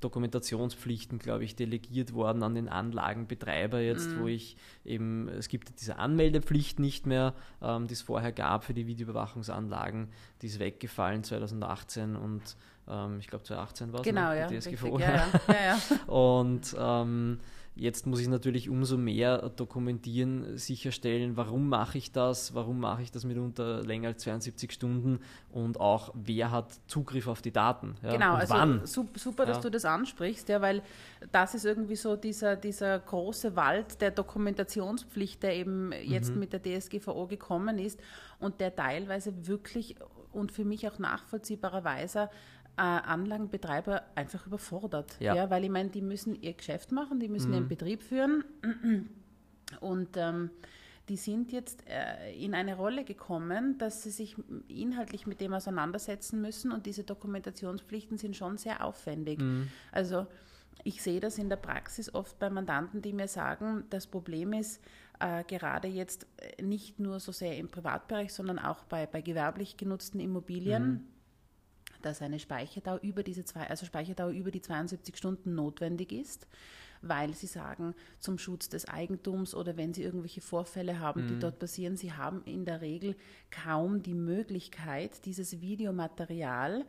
Dokumentationspflichten, 0.00 1.18
glaube 1.18 1.44
ich, 1.44 1.56
delegiert 1.56 2.14
worden 2.14 2.42
an 2.42 2.54
den 2.54 2.68
Anlagenbetreiber 2.68 3.80
jetzt, 3.80 4.08
mhm. 4.10 4.20
wo 4.20 4.26
ich 4.26 4.56
eben, 4.84 5.28
es 5.28 5.48
gibt 5.48 5.80
diese 5.80 5.98
Anmeldepflicht 5.98 6.78
nicht 6.78 7.06
mehr, 7.06 7.34
ähm, 7.62 7.86
die 7.86 7.94
es 7.94 8.02
vorher 8.02 8.32
gab 8.32 8.64
für 8.64 8.74
die 8.74 8.86
Videoüberwachungsanlagen, 8.86 10.08
die 10.42 10.46
ist 10.46 10.58
weggefallen 10.58 11.22
2018 11.22 12.16
und 12.16 12.56
ähm, 12.88 13.18
ich 13.20 13.28
glaube 13.28 13.44
2018 13.44 13.92
war 13.92 14.00
es, 14.00 14.04
genau, 14.04 14.30
ne? 14.30 14.38
ja. 14.38 14.46
Richtig, 14.46 14.80
ja, 14.82 14.98
ja. 14.98 15.28
ja, 15.48 15.78
und 16.06 16.74
ähm, 16.78 17.40
Jetzt 17.76 18.06
muss 18.06 18.20
ich 18.20 18.28
natürlich 18.28 18.68
umso 18.68 18.98
mehr 18.98 19.48
dokumentieren, 19.50 20.58
sicherstellen, 20.58 21.36
warum 21.36 21.68
mache 21.68 21.98
ich 21.98 22.12
das, 22.12 22.54
warum 22.54 22.80
mache 22.80 23.02
ich 23.02 23.12
das 23.12 23.24
mitunter 23.24 23.82
länger 23.82 24.08
als 24.08 24.22
72 24.22 24.72
Stunden 24.72 25.20
und 25.50 25.78
auch 25.80 26.12
wer 26.14 26.50
hat 26.50 26.72
Zugriff 26.88 27.28
auf 27.28 27.42
die 27.42 27.52
Daten. 27.52 27.94
Ja, 28.02 28.12
genau, 28.12 28.34
also 28.34 28.54
wann. 28.54 28.80
super, 28.84 29.46
dass 29.46 29.58
ja. 29.58 29.62
du 29.62 29.70
das 29.70 29.84
ansprichst, 29.84 30.48
ja, 30.48 30.60
weil 30.60 30.82
das 31.32 31.54
ist 31.54 31.64
irgendwie 31.64 31.96
so 31.96 32.16
dieser, 32.16 32.56
dieser 32.56 32.98
große 32.98 33.54
Wald 33.56 34.00
der 34.00 34.10
Dokumentationspflicht, 34.10 35.42
der 35.42 35.54
eben 35.54 35.92
jetzt 36.02 36.34
mhm. 36.34 36.40
mit 36.40 36.52
der 36.52 36.62
DSGVO 36.62 37.28
gekommen 37.28 37.78
ist 37.78 38.00
und 38.40 38.60
der 38.60 38.74
teilweise 38.74 39.46
wirklich 39.46 39.96
und 40.32 40.52
für 40.52 40.64
mich 40.64 40.88
auch 40.88 40.98
nachvollziehbarerweise 40.98 42.30
Anlagenbetreiber 42.80 44.02
einfach 44.14 44.46
überfordert. 44.46 45.16
Ja. 45.20 45.34
ja 45.34 45.50
weil 45.50 45.64
ich 45.64 45.70
meine, 45.70 45.90
die 45.90 46.02
müssen 46.02 46.40
ihr 46.40 46.54
Geschäft 46.54 46.92
machen, 46.92 47.20
die 47.20 47.28
müssen 47.28 47.48
mhm. 47.48 47.54
ihren 47.54 47.68
Betrieb 47.68 48.02
führen 48.02 48.44
und 49.80 50.16
ähm, 50.16 50.50
die 51.08 51.16
sind 51.16 51.50
jetzt 51.52 51.84
äh, 51.88 52.32
in 52.32 52.54
eine 52.54 52.76
Rolle 52.76 53.04
gekommen, 53.04 53.78
dass 53.78 54.02
sie 54.02 54.10
sich 54.10 54.36
inhaltlich 54.68 55.26
mit 55.26 55.40
dem 55.40 55.52
auseinandersetzen 55.52 56.40
müssen 56.40 56.72
und 56.72 56.86
diese 56.86 57.04
Dokumentationspflichten 57.04 58.16
sind 58.16 58.36
schon 58.36 58.58
sehr 58.58 58.84
aufwendig. 58.84 59.40
Mhm. 59.40 59.68
Also 59.90 60.26
ich 60.84 61.02
sehe 61.02 61.20
das 61.20 61.36
in 61.38 61.48
der 61.48 61.56
Praxis 61.56 62.14
oft 62.14 62.38
bei 62.38 62.48
Mandanten, 62.48 63.02
die 63.02 63.12
mir 63.12 63.28
sagen, 63.28 63.84
das 63.90 64.06
Problem 64.06 64.52
ist, 64.52 64.80
äh, 65.18 65.44
gerade 65.44 65.88
jetzt 65.88 66.26
äh, 66.36 66.62
nicht 66.62 67.00
nur 67.00 67.20
so 67.20 67.32
sehr 67.32 67.58
im 67.58 67.68
Privatbereich, 67.68 68.32
sondern 68.32 68.58
auch 68.58 68.84
bei, 68.84 69.06
bei 69.06 69.20
gewerblich 69.20 69.76
genutzten 69.76 70.20
Immobilien. 70.20 70.88
Mhm 70.88 71.19
dass 72.02 72.22
eine 72.22 72.38
Speicherdauer 72.38 73.00
über 73.02 73.22
diese 73.22 73.44
zwei, 73.44 73.68
also 73.68 73.86
Speicherdauer 73.86 74.30
über 74.30 74.50
die 74.50 74.62
72 74.62 75.16
Stunden 75.16 75.54
notwendig 75.54 76.12
ist, 76.12 76.46
weil 77.02 77.34
sie 77.34 77.46
sagen, 77.46 77.94
zum 78.18 78.38
Schutz 78.38 78.68
des 78.68 78.86
Eigentums 78.86 79.54
oder 79.54 79.76
wenn 79.76 79.94
sie 79.94 80.02
irgendwelche 80.02 80.40
Vorfälle 80.40 81.00
haben, 81.00 81.24
mhm. 81.24 81.28
die 81.28 81.38
dort 81.38 81.58
passieren, 81.58 81.96
sie 81.96 82.12
haben 82.12 82.42
in 82.44 82.64
der 82.64 82.80
Regel 82.80 83.16
kaum 83.50 84.02
die 84.02 84.14
Möglichkeit, 84.14 85.24
dieses 85.24 85.60
Videomaterial 85.60 86.84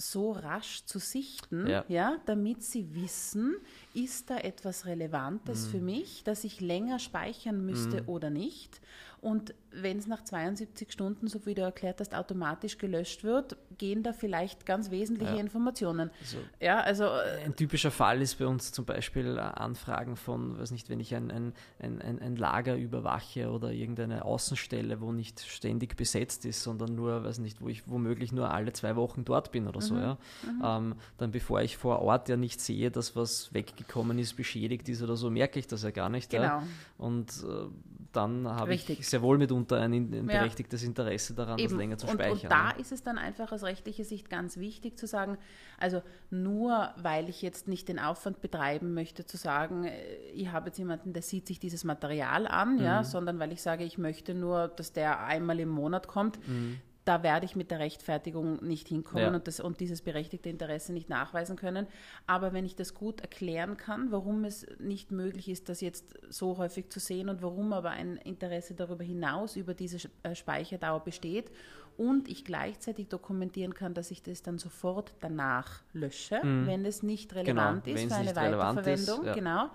so 0.00 0.32
rasch 0.32 0.84
zu 0.86 0.98
sichten, 0.98 1.66
ja. 1.66 1.84
ja. 1.88 2.16
damit 2.24 2.62
sie 2.62 2.94
wissen, 2.94 3.56
ist 3.94 4.30
da 4.30 4.38
etwas 4.38 4.86
Relevantes 4.86 5.66
mhm. 5.66 5.70
für 5.70 5.80
mich, 5.80 6.24
dass 6.24 6.44
ich 6.44 6.60
länger 6.60 6.98
speichern 6.98 7.64
müsste 7.64 8.02
mhm. 8.02 8.08
oder 8.08 8.30
nicht. 8.30 8.80
Und 9.20 9.54
wenn 9.70 9.98
es 9.98 10.06
nach 10.06 10.24
72 10.24 10.90
Stunden, 10.90 11.28
so 11.28 11.44
wie 11.44 11.54
du 11.54 11.62
erklärt 11.62 12.00
hast, 12.00 12.14
automatisch 12.14 12.78
gelöscht 12.78 13.22
wird, 13.22 13.56
gehen 13.76 14.02
da 14.02 14.12
vielleicht 14.12 14.64
ganz 14.64 14.90
wesentliche 14.90 15.34
ja. 15.34 15.40
Informationen. 15.40 16.10
Also, 16.20 16.38
ja, 16.58 16.80
also, 16.80 17.04
äh, 17.04 17.44
ein 17.44 17.54
typischer 17.54 17.90
Fall 17.90 18.22
ist 18.22 18.38
bei 18.38 18.46
uns 18.46 18.72
zum 18.72 18.86
Beispiel 18.86 19.36
äh, 19.36 19.40
Anfragen 19.40 20.16
von, 20.16 20.58
weiß 20.58 20.70
nicht, 20.70 20.88
wenn 20.88 21.00
ich 21.00 21.14
ein, 21.14 21.30
ein, 21.30 21.52
ein, 21.78 22.18
ein 22.18 22.36
Lager 22.36 22.76
überwache 22.76 23.50
oder 23.50 23.70
irgendeine 23.72 24.24
Außenstelle, 24.24 25.00
wo 25.00 25.12
nicht 25.12 25.40
ständig 25.40 25.96
besetzt 25.96 26.46
ist, 26.46 26.62
sondern 26.62 26.94
nur, 26.94 27.22
weiß 27.22 27.38
nicht, 27.38 27.60
wo 27.60 27.68
ich 27.68 27.86
womöglich 27.88 28.32
nur 28.32 28.50
alle 28.50 28.72
zwei 28.72 28.96
Wochen 28.96 29.24
dort 29.24 29.52
bin 29.52 29.68
oder 29.68 29.82
so, 29.82 29.94
mhm. 29.94 30.00
ja. 30.00 30.18
Mhm. 30.44 30.62
Ähm, 30.64 30.94
dann 31.18 31.30
bevor 31.30 31.60
ich 31.60 31.76
vor 31.76 32.00
Ort 32.00 32.28
ja 32.30 32.36
nicht 32.36 32.60
sehe, 32.60 32.90
dass 32.90 33.14
was 33.16 33.52
weggekommen 33.52 34.18
ist, 34.18 34.34
beschädigt 34.34 34.88
ist 34.88 35.02
oder 35.02 35.16
so, 35.16 35.30
merke 35.30 35.58
ich 35.58 35.66
das 35.66 35.82
ja 35.82 35.90
gar 35.90 36.08
nicht. 36.08 36.30
Genau. 36.30 36.44
Ja. 36.44 36.62
Und 36.96 37.30
äh, 37.44 37.66
dann 38.12 38.48
habe 38.48 38.74
ich 38.74 38.84
sehr 39.06 39.22
wohl 39.22 39.38
mitunter 39.38 39.80
ein, 39.80 39.92
ein 39.92 40.26
berechtigtes 40.26 40.82
ja. 40.82 40.88
Interesse 40.88 41.34
daran, 41.34 41.58
Eben. 41.58 41.70
das 41.70 41.78
länger 41.78 41.98
zu 41.98 42.06
speichern. 42.08 42.32
Und, 42.32 42.42
und 42.42 42.50
da 42.50 42.70
ist 42.70 42.92
es 42.92 43.02
dann 43.02 43.18
einfach 43.18 43.52
aus 43.52 43.62
rechtlicher 43.62 44.04
Sicht 44.04 44.30
ganz 44.30 44.56
wichtig 44.56 44.98
zu 44.98 45.06
sagen, 45.06 45.38
also 45.78 46.02
nur 46.30 46.90
weil 46.96 47.28
ich 47.28 47.42
jetzt 47.42 47.68
nicht 47.68 47.88
den 47.88 47.98
Aufwand 47.98 48.40
betreiben 48.40 48.94
möchte, 48.94 49.24
zu 49.26 49.36
sagen, 49.36 49.84
äh, 49.84 49.92
ich 50.32 50.50
habe 50.50 50.68
jetzt 50.68 50.78
jemanden, 50.78 51.12
der 51.12 51.22
sieht 51.22 51.46
sich 51.46 51.60
dieses 51.60 51.84
Material 51.84 52.46
an, 52.46 52.76
mhm. 52.76 52.84
ja, 52.84 53.04
sondern 53.04 53.38
weil 53.38 53.52
ich 53.52 53.62
sage, 53.62 53.84
ich 53.84 53.98
möchte 53.98 54.34
nur, 54.34 54.68
dass 54.68 54.92
der 54.92 55.24
einmal 55.24 55.60
im 55.60 55.68
Monat 55.68 56.08
kommt, 56.08 56.38
mhm 56.48 56.80
da 57.10 57.24
werde 57.24 57.44
ich 57.44 57.56
mit 57.56 57.72
der 57.72 57.80
Rechtfertigung 57.80 58.64
nicht 58.64 58.86
hinkommen 58.86 59.24
ja. 59.24 59.34
und, 59.34 59.48
das, 59.48 59.58
und 59.58 59.80
dieses 59.80 60.00
berechtigte 60.00 60.48
Interesse 60.48 60.92
nicht 60.92 61.08
nachweisen 61.08 61.56
können. 61.56 61.88
Aber 62.28 62.52
wenn 62.52 62.64
ich 62.64 62.76
das 62.76 62.94
gut 62.94 63.20
erklären 63.20 63.76
kann, 63.76 64.12
warum 64.12 64.44
es 64.44 64.64
nicht 64.78 65.10
möglich 65.10 65.48
ist, 65.48 65.68
das 65.68 65.80
jetzt 65.80 66.14
so 66.28 66.56
häufig 66.56 66.88
zu 66.88 67.00
sehen 67.00 67.28
und 67.28 67.42
warum 67.42 67.72
aber 67.72 67.90
ein 67.90 68.16
Interesse 68.18 68.74
darüber 68.74 69.02
hinaus 69.02 69.56
über 69.56 69.74
diese 69.74 70.08
äh, 70.22 70.36
Speicherdauer 70.36 71.00
besteht 71.00 71.50
und 71.96 72.28
ich 72.28 72.44
gleichzeitig 72.44 73.08
dokumentieren 73.08 73.74
kann, 73.74 73.92
dass 73.92 74.12
ich 74.12 74.22
das 74.22 74.42
dann 74.42 74.58
sofort 74.58 75.12
danach 75.18 75.82
lösche, 75.92 76.40
mhm. 76.44 76.68
wenn 76.68 76.84
es 76.84 77.02
nicht 77.02 77.34
relevant 77.34 77.86
genau, 77.86 77.98
ist 77.98 78.06
für 78.06 78.14
eine 78.14 78.36
Weiterverwendung. 78.36 79.20
Ist, 79.22 79.26
ja. 79.26 79.34
Genau 79.34 79.70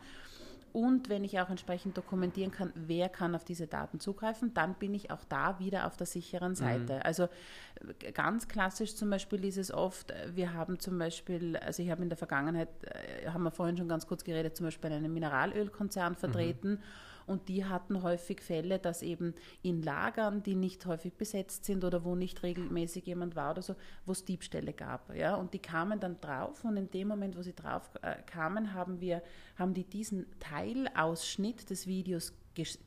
und 0.76 1.08
wenn 1.08 1.24
ich 1.24 1.40
auch 1.40 1.50
entsprechend 1.50 1.96
dokumentieren 1.96 2.52
kann, 2.52 2.74
wer 2.76 3.08
kann 3.08 3.34
auf 3.34 3.46
diese 3.46 3.66
Daten 3.66 4.02
zugreifen, 4.02 4.54
dann 4.54 4.74
bin 4.74 4.94
ich 4.94 5.10
auch 5.10 5.24
da 5.24 5.58
wieder 5.58 5.88
auf 5.88 5.96
der 5.96 6.06
sicheren 6.06 6.50
mhm. 6.50 6.56
Seite. 6.56 6.96
Mhm. 6.96 7.02
Also 7.02 7.30
ganz 8.14 8.50
klassisch 8.50 8.94
zum 8.94 9.10
Beispiel 9.10 9.46
ist 9.46 9.56
es 9.56 9.72
oft, 9.72 10.14
wir 10.34 10.54
haben 10.54 10.78
zum 10.78 11.00
Beispiel, 11.00 11.56
also 11.56 11.82
ich 11.82 11.90
habe 11.92 12.04
in 12.04 12.10
der 12.10 12.18
Vergangenheit, 12.18 12.68
äh, 12.84 13.30
haben 13.30 13.44
wir 13.44 13.52
vorhin 13.52 13.78
schon 13.78 13.88
ganz 13.88 14.06
kurz 14.06 14.26
geredet, 14.26 14.58
zum 14.58 14.66
Beispiel 14.66 14.92
einen 14.92 15.14
Mineralölkonzern 15.14 16.12
mhm. 16.12 16.18
vertreten. 16.18 16.72
Mhm 16.72 16.80
und 17.28 17.50
die 17.50 17.66
hatten 17.66 18.04
häufig 18.04 18.42
Fälle, 18.42 18.80
dass 18.80 19.02
eben 19.02 19.34
in 19.62 19.82
Lagern, 19.82 20.44
die 20.44 20.56
nicht 20.56 20.86
häufig 20.86 21.14
besetzt 21.14 21.66
sind 21.66 21.84
oder 21.84 22.04
wo 22.04 22.16
nicht 22.16 22.44
regelmäßig 22.44 23.06
jemand 23.06 23.36
war 23.36 23.52
oder 23.52 23.62
so, 23.62 23.76
wo 24.06 24.12
es 24.12 24.26
Diebstähle 24.26 24.74
gab. 24.74 25.14
Ja? 25.16 25.36
Und 25.36 25.54
die 25.54 25.60
kamen 25.60 26.00
dann 26.00 26.20
drauf 26.22 26.64
und 26.64 26.78
in 26.78 26.90
dem 26.92 27.08
Moment, 27.08 27.38
wo 27.38 27.42
sie 27.42 27.56
drauf 27.56 27.90
äh, 28.02 28.16
kamen, 28.26 28.74
haben 28.74 29.02
wir, 29.02 29.22
haben 29.58 29.74
die 29.74 29.84
diesen 29.84 30.26
Teilausschnitt 30.40 31.70
des 31.70 31.88
Videos 31.88 32.34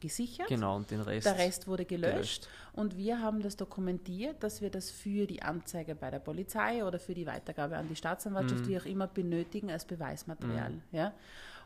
gesichert. 0.00 0.48
Genau, 0.48 0.76
und 0.76 0.90
den 0.90 1.00
Rest. 1.00 1.26
Der 1.26 1.36
Rest 1.36 1.66
wurde 1.66 1.84
gelöscht. 1.84 2.12
gelöscht. 2.12 2.48
Und 2.72 2.96
wir 2.96 3.20
haben 3.20 3.42
das 3.42 3.56
dokumentiert, 3.56 4.42
dass 4.42 4.62
wir 4.62 4.70
das 4.70 4.90
für 4.90 5.26
die 5.26 5.42
Anzeige 5.42 5.94
bei 5.94 6.10
der 6.10 6.20
Polizei 6.20 6.84
oder 6.84 6.98
für 6.98 7.14
die 7.14 7.26
Weitergabe 7.26 7.76
an 7.76 7.88
die 7.88 7.96
Staatsanwaltschaft, 7.96 8.64
mhm. 8.64 8.68
wie 8.68 8.78
auch 8.78 8.86
immer, 8.86 9.06
benötigen 9.06 9.70
als 9.70 9.84
Beweismaterial. 9.84 10.70
Mhm. 10.70 10.82
Ja? 10.92 11.12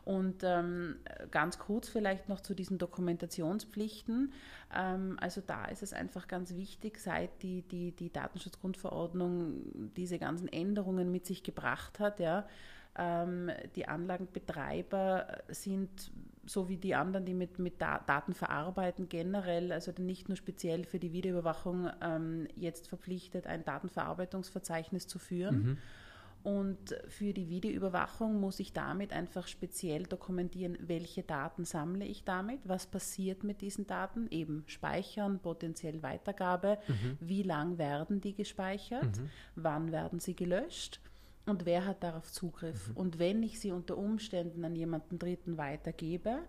Und 0.05 0.43
ähm, 0.43 0.97
ganz 1.31 1.59
kurz 1.59 1.87
vielleicht 1.87 2.27
noch 2.27 2.41
zu 2.41 2.53
diesen 2.53 2.77
Dokumentationspflichten. 2.77 4.33
Ähm, 4.75 5.17
also 5.21 5.41
da 5.45 5.65
ist 5.65 5.81
es 5.81 5.93
einfach 5.93 6.27
ganz 6.27 6.55
wichtig, 6.55 6.99
seit 6.99 7.41
die, 7.41 7.61
die, 7.61 7.91
die 7.91 8.11
Datenschutzgrundverordnung 8.11 9.91
diese 9.95 10.19
ganzen 10.19 10.51
Änderungen 10.51 11.11
mit 11.11 11.25
sich 11.25 11.43
gebracht 11.43 11.99
hat, 11.99 12.19
ja, 12.19 12.45
ähm, 12.95 13.49
die 13.75 13.87
Anlagenbetreiber 13.87 15.43
sind 15.47 16.11
so 16.45 16.67
wie 16.67 16.77
die 16.77 16.93
anderen, 16.93 17.25
die 17.25 17.33
mit, 17.33 17.57
mit 17.57 17.81
Daten 17.81 18.33
verarbeiten, 18.33 19.07
generell, 19.07 19.71
also 19.71 19.93
nicht 19.97 20.27
nur 20.27 20.35
speziell 20.35 20.83
für 20.83 20.99
die 20.99 21.13
Videoüberwachung, 21.13 21.89
ähm, 22.01 22.47
jetzt 22.55 22.87
verpflichtet, 22.87 23.47
ein 23.47 23.63
Datenverarbeitungsverzeichnis 23.63 25.07
zu 25.07 25.19
führen. 25.19 25.63
Mhm. 25.63 25.77
Und 26.43 26.95
für 27.07 27.33
die 27.33 27.47
Videoüberwachung 27.47 28.39
muss 28.39 28.59
ich 28.59 28.73
damit 28.73 29.13
einfach 29.13 29.47
speziell 29.47 30.03
dokumentieren, 30.03 30.77
welche 30.81 31.23
Daten 31.23 31.63
sammle 31.63 32.05
ich 32.05 32.25
damit, 32.25 32.59
was 32.65 32.85
passiert 32.85 33.45
mit 33.45 33.61
diesen 33.61 33.87
Daten, 33.87 34.27
eben 34.29 34.63
speichern, 34.67 35.39
potenziell 35.39 36.03
Weitergabe, 36.03 36.79
mhm. 36.87 37.17
wie 37.21 37.43
lang 37.43 37.77
werden 37.77 38.19
die 38.19 38.35
gespeichert, 38.35 39.17
mhm. 39.17 39.29
wann 39.55 39.91
werden 39.93 40.19
sie 40.19 40.35
gelöscht 40.35 40.99
und 41.45 41.65
wer 41.65 41.85
hat 41.85 42.03
darauf 42.03 42.31
Zugriff. 42.31 42.89
Mhm. 42.89 42.97
Und 42.97 43.19
wenn 43.19 43.41
ich 43.41 43.59
sie 43.61 43.71
unter 43.71 43.97
Umständen 43.97 44.65
an 44.65 44.75
jemanden 44.75 45.19
Dritten 45.19 45.57
weitergebe, 45.57 46.39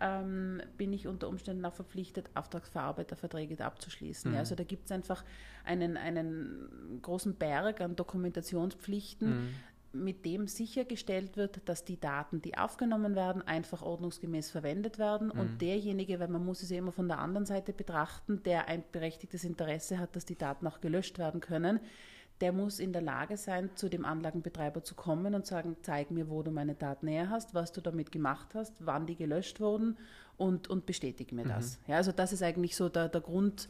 ähm, 0.00 0.62
bin 0.76 0.92
ich 0.92 1.06
unter 1.06 1.28
Umständen 1.28 1.64
auch 1.64 1.74
verpflichtet, 1.74 2.30
Auftragsverarbeiterverträge 2.34 3.64
abzuschließen. 3.64 4.30
Mhm. 4.30 4.34
Ja, 4.34 4.40
also 4.40 4.54
da 4.54 4.64
gibt 4.64 4.86
es 4.86 4.92
einfach 4.92 5.24
einen, 5.64 5.96
einen 5.96 7.00
großen 7.02 7.34
Berg 7.34 7.80
an 7.80 7.96
Dokumentationspflichten, 7.96 9.28
mhm 9.28 9.48
mit 9.92 10.24
dem 10.24 10.46
sichergestellt 10.46 11.36
wird, 11.36 11.60
dass 11.68 11.84
die 11.84 12.00
Daten, 12.00 12.40
die 12.40 12.56
aufgenommen 12.56 13.14
werden, 13.14 13.42
einfach 13.42 13.82
ordnungsgemäß 13.82 14.50
verwendet 14.50 14.98
werden 14.98 15.30
mhm. 15.32 15.40
und 15.40 15.62
derjenige, 15.62 16.18
weil 16.18 16.28
man 16.28 16.44
muss 16.44 16.62
es 16.62 16.70
ja 16.70 16.78
immer 16.78 16.92
von 16.92 17.08
der 17.08 17.18
anderen 17.18 17.46
Seite 17.46 17.72
betrachten, 17.72 18.42
der 18.42 18.68
ein 18.68 18.82
berechtigtes 18.90 19.44
Interesse 19.44 19.98
hat, 19.98 20.16
dass 20.16 20.24
die 20.24 20.38
Daten 20.38 20.66
auch 20.66 20.80
gelöscht 20.80 21.18
werden 21.18 21.40
können, 21.40 21.80
der 22.42 22.52
muss 22.52 22.80
in 22.80 22.92
der 22.92 23.02
Lage 23.02 23.36
sein, 23.36 23.70
zu 23.76 23.88
dem 23.88 24.04
Anlagenbetreiber 24.04 24.82
zu 24.82 24.96
kommen 24.96 25.36
und 25.36 25.46
sagen, 25.46 25.76
zeig 25.82 26.10
mir, 26.10 26.28
wo 26.28 26.42
du 26.42 26.50
meine 26.50 26.74
Daten 26.74 27.06
näher 27.06 27.30
hast, 27.30 27.54
was 27.54 27.70
du 27.70 27.80
damit 27.80 28.10
gemacht 28.10 28.48
hast, 28.54 28.84
wann 28.84 29.06
die 29.06 29.14
gelöscht 29.14 29.60
wurden 29.60 29.96
und, 30.36 30.68
und 30.68 30.86
bestätige 30.86 31.34
mir 31.34 31.44
mhm. 31.44 31.48
das. 31.48 31.78
Ja, 31.86 31.96
also 31.96 32.12
das 32.12 32.32
ist 32.32 32.42
eigentlich 32.42 32.74
so 32.74 32.88
der, 32.88 33.08
der 33.08 33.20
Grundtenor, 33.20 33.68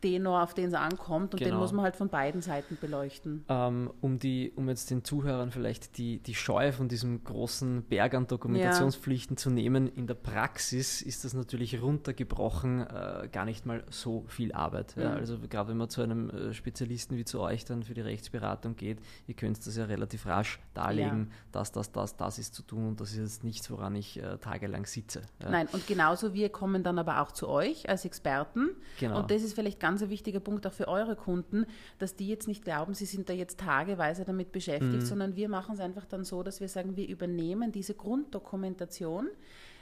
mhm. 0.00 0.26
auf 0.26 0.54
den 0.54 0.68
es 0.68 0.74
ankommt 0.74 1.34
und 1.34 1.40
genau. 1.40 1.52
den 1.52 1.58
muss 1.58 1.72
man 1.72 1.84
halt 1.84 1.96
von 1.96 2.08
beiden 2.08 2.40
Seiten 2.40 2.78
beleuchten. 2.80 3.44
Ähm, 3.48 3.90
um, 4.00 4.18
die, 4.18 4.52
um 4.54 4.68
jetzt 4.68 4.90
den 4.90 5.04
Zuhörern 5.04 5.50
vielleicht 5.50 5.98
die, 5.98 6.18
die 6.18 6.34
Scheu 6.34 6.72
von 6.72 6.88
diesem 6.88 7.24
großen 7.24 7.82
Berg 7.84 8.14
an 8.14 8.26
Dokumentationspflichten 8.26 9.36
ja. 9.36 9.40
zu 9.40 9.50
nehmen, 9.50 9.88
in 9.88 10.06
der 10.06 10.14
Praxis 10.14 11.02
ist 11.02 11.24
das 11.24 11.34
natürlich 11.34 11.80
runtergebrochen 11.80 12.86
äh, 12.86 13.28
gar 13.32 13.44
nicht 13.44 13.66
mal 13.66 13.82
so 13.90 14.24
viel 14.28 14.52
Arbeit. 14.52 14.94
Ja? 14.96 15.10
Mhm. 15.10 15.16
Also 15.16 15.38
gerade 15.48 15.70
wenn 15.70 15.78
man 15.78 15.88
zu 15.88 16.02
einem 16.02 16.30
äh, 16.30 16.54
Spezialisten 16.54 17.16
wie 17.16 17.24
zu 17.24 17.40
euch 17.40 17.64
dann 17.64 17.82
für 17.82 17.94
die 17.94 18.02
Rechtsberatung 18.02 18.76
geht, 18.76 18.98
ihr 19.26 19.34
könnt 19.34 19.66
das 19.66 19.76
ja 19.76 19.86
relativ 19.86 20.26
rasch 20.26 20.60
darlegen, 20.74 21.28
ja. 21.30 21.36
dass 21.52 21.72
das, 21.72 21.90
das, 21.90 22.16
das 22.16 22.38
ist 22.38 22.54
zu 22.54 22.62
tun 22.62 22.88
und 22.88 23.00
das 23.00 23.12
ist 23.12 23.18
jetzt 23.18 23.44
nichts, 23.44 23.70
woran 23.70 23.96
ich 23.96 24.22
äh, 24.22 24.36
tagelang 24.38 24.86
sitze. 24.86 25.22
Nein, 25.40 25.68
und 25.78 25.86
genauso 25.86 26.34
wir 26.34 26.48
kommen 26.48 26.82
dann 26.82 26.98
aber 26.98 27.20
auch 27.22 27.30
zu 27.30 27.48
euch 27.48 27.88
als 27.88 28.04
Experten. 28.04 28.70
Genau. 28.98 29.20
Und 29.20 29.30
das 29.30 29.42
ist 29.42 29.54
vielleicht 29.54 29.78
ganz 29.78 30.02
ein 30.02 30.10
wichtiger 30.10 30.40
Punkt 30.40 30.66
auch 30.66 30.72
für 30.72 30.88
eure 30.88 31.14
Kunden, 31.14 31.66
dass 32.00 32.16
die 32.16 32.26
jetzt 32.26 32.48
nicht 32.48 32.64
glauben, 32.64 32.94
sie 32.94 33.06
sind 33.06 33.28
da 33.28 33.32
jetzt 33.32 33.60
tageweise 33.60 34.24
damit 34.24 34.50
beschäftigt, 34.50 34.92
mhm. 34.92 35.06
sondern 35.06 35.36
wir 35.36 35.48
machen 35.48 35.76
es 35.76 35.80
einfach 35.80 36.04
dann 36.04 36.24
so, 36.24 36.42
dass 36.42 36.60
wir 36.60 36.68
sagen, 36.68 36.96
wir 36.96 37.06
übernehmen 37.06 37.70
diese 37.70 37.94
Grunddokumentation 37.94 39.28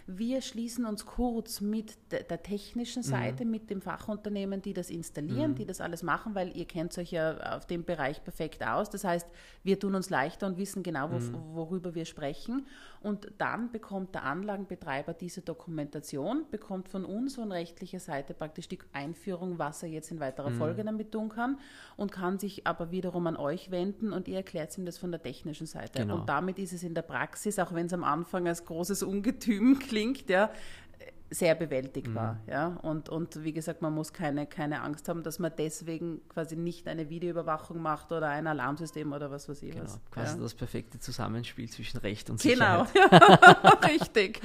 Wir 0.09 0.41
schließen 0.41 0.85
uns 0.87 1.05
kurz 1.05 1.61
mit 1.61 1.97
der, 2.13 2.41
technischen 2.43 3.01
Mhm. 3.01 3.07
Seite, 3.07 3.45
mit 3.45 3.71
dem 3.71 3.81
Fachunternehmen, 3.83 4.63
die 4.63 4.73
das 4.73 4.89
installieren, 4.89 5.57
die 5.57 5.67
das 5.67 5.81
alles 5.81 6.05
machen, 6.05 6.37
weil 6.37 6.57
ihr 6.57 6.65
kennt 6.65 6.97
euch 6.97 7.11
ja 7.11 7.57
auf 7.57 7.67
dem 7.67 7.83
Bereich 7.85 8.23
perfekt 8.23 8.65
aus. 8.65 8.89
Das 8.89 9.03
heißt, 9.03 9.27
wir 9.65 9.81
tun 9.81 9.97
uns 9.97 10.09
leichter 10.09 10.47
und 10.47 10.59
wissen 10.59 10.85
genau, 10.85 11.11
wo, 11.11 11.17
Mhm. 11.19 11.35
worüber 11.55 11.95
wir 11.97 12.05
sprechen. 12.05 12.67
Und 13.01 13.33
dann 13.39 13.73
bekommt 13.73 14.15
der 14.15 14.23
Anlagenbetreiber 14.25 15.13
diese 15.13 15.41
Dokumentation, 15.43 16.45
bekommt 16.53 16.89
von 16.89 17.05
uns 17.05 17.35
von 17.35 17.51
rechtlicher 17.51 18.01
Seite 18.01 18.33
praktisch 18.35 18.69
die 18.69 18.79
Einführung, 18.93 19.59
was 19.59 19.83
er 19.83 19.89
jetzt 19.89 20.11
in 20.13 20.21
weiterer 20.21 20.51
Mhm. 20.51 20.57
Folge 20.59 20.85
damit 20.85 21.11
tun 21.13 21.29
kann 21.31 21.59
und 21.97 22.13
kann 22.13 22.39
sich 22.39 22.67
aber 22.67 22.93
wiederum 22.93 23.27
an 23.27 23.37
euch 23.37 23.71
wenden 23.73 24.13
und 24.13 24.29
ihr 24.29 24.37
erklärt 24.37 24.77
ihm 24.79 24.87
das 24.87 24.99
von 24.99 25.11
der 25.11 25.21
technischen 25.23 25.67
Seite. 25.67 26.03
Genau. 26.03 26.21
Und 26.21 26.29
damit 26.29 26.59
ist 26.61 26.73
es 26.73 26.83
in 26.85 26.95
der 26.95 27.03
Praxis, 27.03 27.59
auch 27.59 27.75
wenn 27.75 27.87
es 27.87 27.93
am 27.93 28.05
Anfang 28.05 28.47
als 28.47 28.65
großes 28.65 29.03
Ungetüm 29.03 29.79
klingt, 29.81 29.96
ja, 30.31 30.50
sehr 31.30 31.54
bewältigbar. 31.54 32.35
Mhm. 32.47 32.52
Ja? 32.52 32.66
Und, 32.83 33.09
und 33.09 33.42
wie 33.42 33.52
gesagt, 33.52 33.83
man 33.83 33.92
muss 33.92 34.12
keine, 34.12 34.47
keine 34.47 34.83
Angst 34.83 35.09
haben, 35.09 35.23
dass 35.23 35.38
man 35.38 35.52
deswegen 35.56 36.21
quasi 36.28 36.56
nicht 36.56 36.87
eine 36.88 37.11
Videoüberwachung 37.11 37.80
macht 37.80 38.12
oder 38.12 38.28
ein 38.28 38.47
Alarmsystem 38.47 39.12
oder 39.12 39.30
was 39.30 39.49
weiß 39.49 39.62
ich 39.62 39.73
Genau, 39.73 39.85
was. 39.85 40.00
quasi 40.11 40.37
ja. 40.37 40.42
das 40.42 40.54
perfekte 40.54 40.99
Zusammenspiel 40.99 41.68
zwischen 41.68 41.99
Recht 41.99 42.30
und 42.30 42.40
Genau, 42.40 42.85
Sicherheit. 42.85 43.85
richtig. 43.88 44.40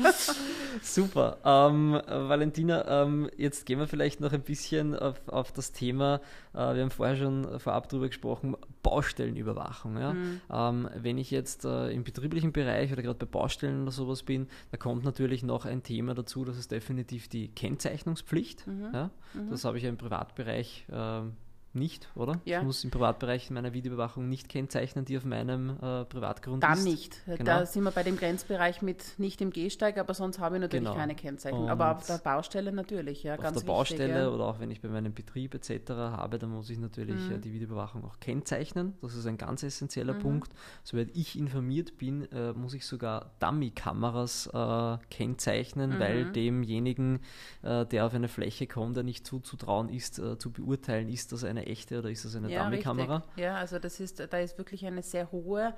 Super. 0.81 1.37
Ähm, 1.45 1.95
äh, 1.95 2.29
Valentina, 2.29 3.03
ähm, 3.03 3.29
jetzt 3.37 3.65
gehen 3.65 3.79
wir 3.79 3.87
vielleicht 3.87 4.19
noch 4.19 4.33
ein 4.33 4.41
bisschen 4.41 4.97
auf, 4.97 5.27
auf 5.27 5.51
das 5.51 5.71
Thema, 5.71 6.21
äh, 6.53 6.73
wir 6.73 6.81
haben 6.81 6.91
vorher 6.91 7.15
schon 7.15 7.59
vorab 7.59 7.89
drüber 7.89 8.07
gesprochen, 8.07 8.55
Baustellenüberwachung. 8.81 9.97
Ja? 9.97 10.15
Ähm, 10.51 10.89
wenn 10.95 11.17
ich 11.17 11.31
jetzt 11.31 11.65
äh, 11.65 11.91
im 11.91 12.03
betrieblichen 12.03 12.51
Bereich 12.51 12.91
oder 12.91 13.01
gerade 13.03 13.19
bei 13.19 13.25
Baustellen 13.25 13.83
oder 13.83 13.91
sowas 13.91 14.23
bin, 14.23 14.47
da 14.71 14.77
kommt 14.77 15.03
natürlich 15.03 15.43
noch 15.43 15.65
ein 15.65 15.83
Thema 15.83 16.15
dazu, 16.15 16.45
das 16.45 16.57
ist 16.57 16.70
definitiv 16.71 17.27
die 17.27 17.49
Kennzeichnungspflicht. 17.49 18.65
Ja? 18.93 19.11
Das 19.49 19.65
habe 19.65 19.77
ich 19.77 19.83
ja 19.83 19.89
im 19.89 19.97
Privatbereich 19.97 20.85
ähm, 20.91 21.33
nicht, 21.73 22.09
oder? 22.15 22.39
Ja. 22.45 22.59
Ich 22.59 22.65
muss 22.65 22.83
im 22.83 22.91
Privatbereich 22.91 23.49
meiner 23.49 23.73
Videoüberwachung 23.73 24.27
nicht 24.27 24.49
kennzeichnen, 24.49 25.05
die 25.05 25.17
auf 25.17 25.23
meinem 25.25 25.69
äh, 25.81 26.05
Privatgrund 26.05 26.63
Dann 26.63 26.73
ist. 26.79 26.83
nicht. 26.83 27.25
Genau. 27.25 27.43
Da 27.43 27.65
sind 27.65 27.83
wir 27.83 27.91
bei 27.91 28.03
dem 28.03 28.17
Grenzbereich 28.17 28.81
mit 28.81 29.17
nicht 29.17 29.39
im 29.41 29.51
Gehsteig, 29.51 29.97
aber 29.97 30.13
sonst 30.13 30.39
habe 30.39 30.55
ich 30.57 30.61
natürlich 30.61 30.83
Genau. 30.85 30.95
keine 30.97 31.15
Kennzeichnung. 31.15 31.63
Und 31.63 31.69
aber 31.69 31.91
auf 31.95 32.05
der 32.05 32.17
Baustelle 32.17 32.71
natürlich, 32.71 33.23
ja, 33.23 33.35
auf 33.35 33.41
ganz 33.41 33.59
der 33.59 33.65
Baustelle 33.65 33.99
wichtig. 34.03 34.15
Ja. 34.15 34.29
oder 34.29 34.45
auch 34.47 34.59
wenn 34.59 34.69
ich 34.71 34.81
bei 34.81 34.89
meinem 34.89 35.13
Betrieb 35.13 35.53
etc. 35.55 35.89
habe, 35.91 36.39
dann 36.39 36.49
muss 36.51 36.69
ich 36.69 36.77
natürlich 36.79 37.29
Mhm. 37.29 37.35
äh, 37.35 37.39
die 37.39 37.53
Videoüberwachung 37.53 38.03
auch 38.05 38.19
kennzeichnen. 38.19 38.93
Das 39.01 39.15
ist 39.15 39.25
ein 39.25 39.37
ganz 39.37 39.63
essentieller 39.63 40.13
Mhm. 40.15 40.19
Punkt. 40.19 40.51
Soweit 40.83 41.09
ich 41.13 41.37
informiert 41.37 41.97
bin, 41.97 42.29
äh, 42.31 42.53
muss 42.53 42.73
ich 42.73 42.85
sogar 42.85 43.31
Dummy-Kameras 43.39 44.47
äh, 44.53 44.97
kennzeichnen, 45.09 45.99
weil 45.99 46.25
Mhm. 46.25 46.33
demjenigen, 46.33 47.19
äh, 47.63 47.85
der 47.85 48.05
auf 48.05 48.13
eine 48.13 48.27
Fläche 48.27 48.67
kommt, 48.67 48.95
der 48.97 49.03
nicht 49.03 49.25
zuzutrauen 49.25 49.89
ist, 49.89 50.19
äh, 50.19 50.37
zu 50.37 50.51
beurteilen, 50.51 51.07
ist 51.09 51.31
das 51.31 51.43
eine 51.43 51.60
echte 51.67 51.99
oder 51.99 52.09
ist 52.09 52.25
das 52.25 52.35
eine 52.35 52.49
Ja. 52.51 52.63
Dummy-Kamera. 52.63 53.23
Ja, 53.35 53.55
also 53.55 53.79
das 53.79 53.99
ist, 53.99 54.19
da 54.19 54.37
ist 54.39 54.57
wirklich 54.57 54.85
eine 54.85 55.01
sehr 55.03 55.31
hohe 55.31 55.73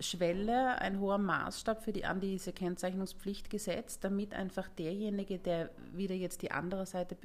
Schwelle, 0.00 0.78
ein 0.80 1.00
hoher 1.00 1.18
Maßstab 1.18 1.82
für 1.82 1.92
die, 1.92 2.04
an 2.04 2.20
diese 2.20 2.52
Kennzeichnungspflicht 2.52 3.50
gesetzt, 3.50 4.04
damit 4.04 4.34
einfach 4.34 4.68
derjenige, 4.68 5.38
der 5.38 5.70
wieder 5.92 6.14
jetzt 6.14 6.42
die 6.42 6.50
andere 6.50 6.86
Seite 6.86 7.16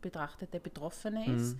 betrachtet, 0.00 0.52
der 0.54 0.60
Betroffene 0.60 1.20
Mhm. 1.26 1.36
ist, 1.36 1.56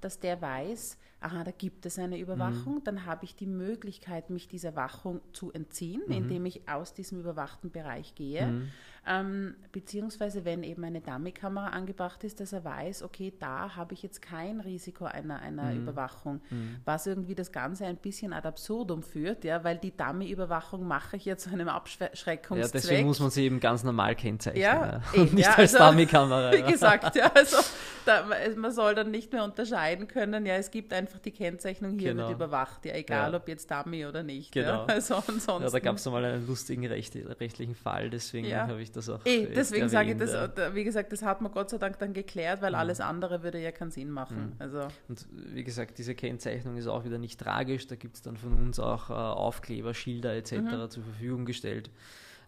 dass 0.00 0.20
der 0.20 0.40
weiß, 0.40 0.96
aha, 1.20 1.42
da 1.42 1.50
gibt 1.50 1.84
es 1.84 1.98
eine 1.98 2.18
Überwachung, 2.18 2.82
dann 2.84 3.04
habe 3.04 3.24
ich 3.24 3.34
die 3.34 3.46
Möglichkeit, 3.46 4.30
mich 4.30 4.46
dieser 4.46 4.76
Wachung 4.76 5.20
zu 5.32 5.52
entziehen, 5.52 6.02
indem 6.08 6.46
ich 6.46 6.68
aus 6.68 6.94
diesem 6.94 7.18
überwachten 7.20 7.70
Bereich 7.70 8.14
gehe. 8.14 8.62
Ähm, 9.10 9.54
beziehungsweise 9.72 10.44
wenn 10.44 10.62
eben 10.62 10.84
eine 10.84 11.00
Dummy-Kamera 11.00 11.68
angebracht 11.68 12.24
ist, 12.24 12.40
dass 12.40 12.52
er 12.52 12.64
weiß, 12.64 13.02
okay, 13.02 13.32
da 13.38 13.74
habe 13.74 13.94
ich 13.94 14.02
jetzt 14.02 14.20
kein 14.20 14.60
Risiko 14.60 15.06
einer, 15.06 15.40
einer 15.40 15.72
Überwachung. 15.72 16.40
Was 16.84 17.06
irgendwie 17.06 17.34
das 17.34 17.52
Ganze 17.52 17.86
ein 17.86 17.96
bisschen 17.96 18.32
ad 18.34 18.46
absurdum 18.46 19.02
führt, 19.02 19.44
ja, 19.44 19.64
weil 19.64 19.78
die 19.78 19.96
Dummy-Überwachung 19.96 20.86
mache 20.86 21.16
ich 21.16 21.24
ja 21.24 21.36
zu 21.38 21.48
einem 21.50 21.68
Ja, 21.68 21.74
Abschreckungszweck. 21.76 22.72
deswegen 22.72 23.06
muss 23.06 23.20
man 23.20 23.30
sie 23.30 23.44
eben 23.44 23.60
ganz 23.60 23.82
normal 23.84 24.14
kennzeichnen. 24.14 24.62
Ja, 24.62 24.86
ja. 24.86 25.02
Und 25.14 25.22
eben, 25.28 25.34
nicht 25.36 25.44
ja, 25.46 25.54
als 25.54 25.74
also, 25.74 25.90
Dummy-Kamera. 25.90 26.52
Wie 26.52 26.56
ja. 26.58 26.70
gesagt, 26.70 27.16
ja, 27.16 27.30
also 27.34 27.56
da, 28.04 28.24
man 28.56 28.72
soll 28.72 28.94
dann 28.94 29.10
nicht 29.10 29.32
mehr 29.32 29.44
unterscheiden 29.44 30.08
können, 30.08 30.44
ja, 30.44 30.54
es 30.56 30.70
gibt 30.70 30.92
einfach 30.92 31.18
die 31.18 31.30
Kennzeichnung, 31.32 31.98
hier 31.98 32.12
Genau. 32.12 32.24
wird 32.28 32.36
überwacht, 32.36 32.84
ja, 32.84 32.94
egal 32.94 33.32
Ja. 33.32 33.38
ob 33.38 33.48
jetzt 33.48 33.70
Dummy 33.70 34.04
oder 34.06 34.22
nicht. 34.22 34.52
Genau. 34.52 34.68
Ja, 34.68 34.84
also 34.88 35.14
ansonsten. 35.16 35.62
Ja, 35.62 35.70
da 35.70 35.78
gab 35.78 35.96
es 35.96 36.04
mal 36.06 36.24
einen 36.24 36.46
lustigen 36.46 36.84
recht, 36.86 37.14
rechtlichen 37.40 37.74
Fall, 37.74 38.10
deswegen 38.10 38.46
Ja. 38.48 38.66
habe 38.66 38.82
ich 38.82 38.90
das 38.90 38.97
auch. 39.08 39.24
Eh, 39.24 39.42
jetzt 39.42 39.56
deswegen 39.56 39.88
sage 39.88 40.12
ich 40.12 40.16
das, 40.16 40.74
wie 40.74 40.84
gesagt, 40.84 41.12
das 41.12 41.22
hat 41.22 41.40
man 41.40 41.52
Gott 41.52 41.70
sei 41.70 41.78
Dank 41.78 41.98
dann 41.98 42.12
geklärt, 42.12 42.62
weil 42.62 42.74
alles 42.74 43.00
andere 43.00 43.42
würde 43.42 43.60
ja 43.60 43.72
keinen 43.72 43.90
Sinn 43.90 44.10
machen. 44.10 44.54
Also, 44.58 44.88
Und 45.08 45.26
wie 45.30 45.64
gesagt, 45.64 45.98
diese 45.98 46.14
Kennzeichnung 46.14 46.76
ist 46.76 46.86
auch 46.86 47.04
wieder 47.04 47.18
nicht 47.18 47.38
tragisch. 47.38 47.86
Da 47.86 47.96
gibt 47.96 48.16
es 48.16 48.22
dann 48.22 48.36
von 48.36 48.54
uns 48.54 48.78
auch 48.80 49.10
äh, 49.10 49.12
Aufkleber, 49.12 49.94
Schilder 49.94 50.34
etc. 50.34 50.52
Mhm. 50.52 50.90
zur 50.90 51.02
Verfügung 51.02 51.44
gestellt, 51.44 51.90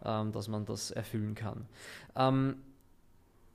ähm, 0.05 0.33
dass 0.33 0.49
man 0.49 0.65
das 0.65 0.91
erfüllen 0.91 1.35
kann. 1.35 1.67
Ähm, 2.17 2.57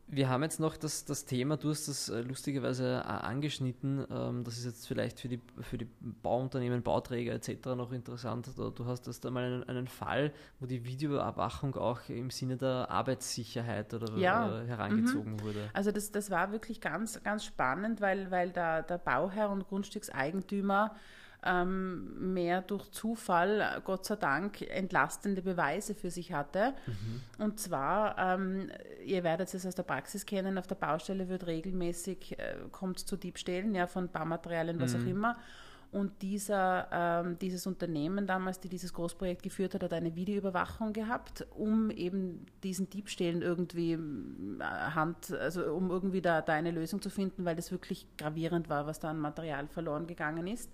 wir 0.08 0.30
haben 0.30 0.44
jetzt 0.44 0.60
noch 0.60 0.78
das, 0.78 1.04
das 1.06 1.26
Thema, 1.26 1.58
du 1.58 1.70
hast 1.70 1.88
das 1.88 2.10
äh, 2.10 2.22
lustigerweise 2.22 3.02
äh, 3.04 3.08
angeschnitten, 3.08 4.06
ähm, 4.12 4.44
das 4.44 4.58
ist 4.58 4.66
jetzt 4.66 4.88
vielleicht 4.88 5.20
für 5.20 5.28
die, 5.28 5.42
für 5.62 5.78
die 5.78 5.88
Bauunternehmen, 6.00 6.84
Bauträger 6.84 7.34
etc. 7.34 7.66
noch 7.76 7.92
interessant. 7.92 8.50
Du 8.56 8.86
hast 8.86 9.08
das 9.08 9.20
da 9.20 9.32
mal 9.32 9.44
einen, 9.44 9.64
einen 9.64 9.88
Fall, 9.88 10.32
wo 10.60 10.68
die 10.68 10.86
Videoüberwachung 10.86 11.76
auch 11.76 12.02
im 12.08 12.30
Sinne 12.30 12.56
der 12.58 12.90
Arbeitssicherheit 12.90 13.94
oder 13.94 14.16
Ja. 14.18 14.62
äh, 14.62 14.68
herangezogen 14.68 15.42
wurde. 15.42 15.70
also 15.74 15.92
das, 15.92 16.12
das 16.12 16.30
war 16.30 16.52
wirklich 16.52 16.82
ganz, 16.82 17.22
ganz 17.24 17.44
spannend, 17.44 18.00
weil, 18.00 18.30
weil 18.30 18.52
der, 18.52 18.84
der 18.84 19.00
Bauherr 19.00 19.50
und 19.50 19.68
Grundstückseigentümer 19.68 20.96
ähm, 21.46 22.34
mehr 22.34 22.62
durch 22.62 22.90
Zufall, 22.92 23.62
äh, 23.62 23.82
Gott 23.84 24.06
sei 24.06 24.16
Dank, 24.16 24.62
entlastende 24.62 25.42
Beweise 25.42 25.96
für 25.96 26.12
sich 26.12 26.34
hatte. 26.34 26.74
Und 27.38 27.60
zwar, 27.60 28.18
ähm, 28.18 28.70
ihr 29.06 29.24
werdet 29.24 29.54
es 29.54 29.66
aus 29.66 29.76
der 29.76 29.84
Praxis 29.84 30.26
kennen, 30.26 30.58
auf 30.58 30.68
der 30.68 30.76
Baustelle 30.76 31.30
wird 31.30 31.46
regelmäßig, 31.48 32.38
äh, 32.40 32.56
kommt 32.72 33.00
zu 33.00 33.18
Diebstählen 33.18 33.76
ja, 33.76 33.88
von 33.88 34.10
Baumaterialien, 34.10 34.80
was 34.80 34.96
auch 34.96 35.06
immer. 35.06 35.38
Und 35.96 36.22
dieser, 36.22 36.90
ähm, 36.92 37.40
dieses 37.40 37.66
Unternehmen 37.68 38.28
damals, 38.28 38.60
die 38.60 38.68
dieses 38.68 38.92
Großprojekt 38.92 39.44
geführt 39.44 39.76
hat, 39.76 39.84
hat 39.84 39.94
eine 39.94 40.14
Videoüberwachung 40.14 40.92
gehabt, 40.92 41.48
um 41.56 41.90
eben 41.90 42.46
diesen 42.64 42.90
Diebstählen 42.90 43.42
irgendwie 43.42 43.94
ähm, 43.94 44.62
Hand, 44.62 45.32
also 45.32 45.74
um 45.74 45.92
irgendwie 45.92 46.22
da, 46.22 46.42
da 46.42 46.52
eine 46.52 46.72
Lösung 46.72 47.02
zu 47.02 47.10
finden, 47.10 47.46
weil 47.46 47.56
das 47.56 47.72
wirklich 47.72 48.08
gravierend 48.18 48.68
war, 48.68 48.88
was 48.88 49.00
da 49.00 49.10
an 49.10 49.20
Material 49.20 49.68
verloren 49.68 50.06
gegangen 50.06 50.48
ist. 50.48 50.70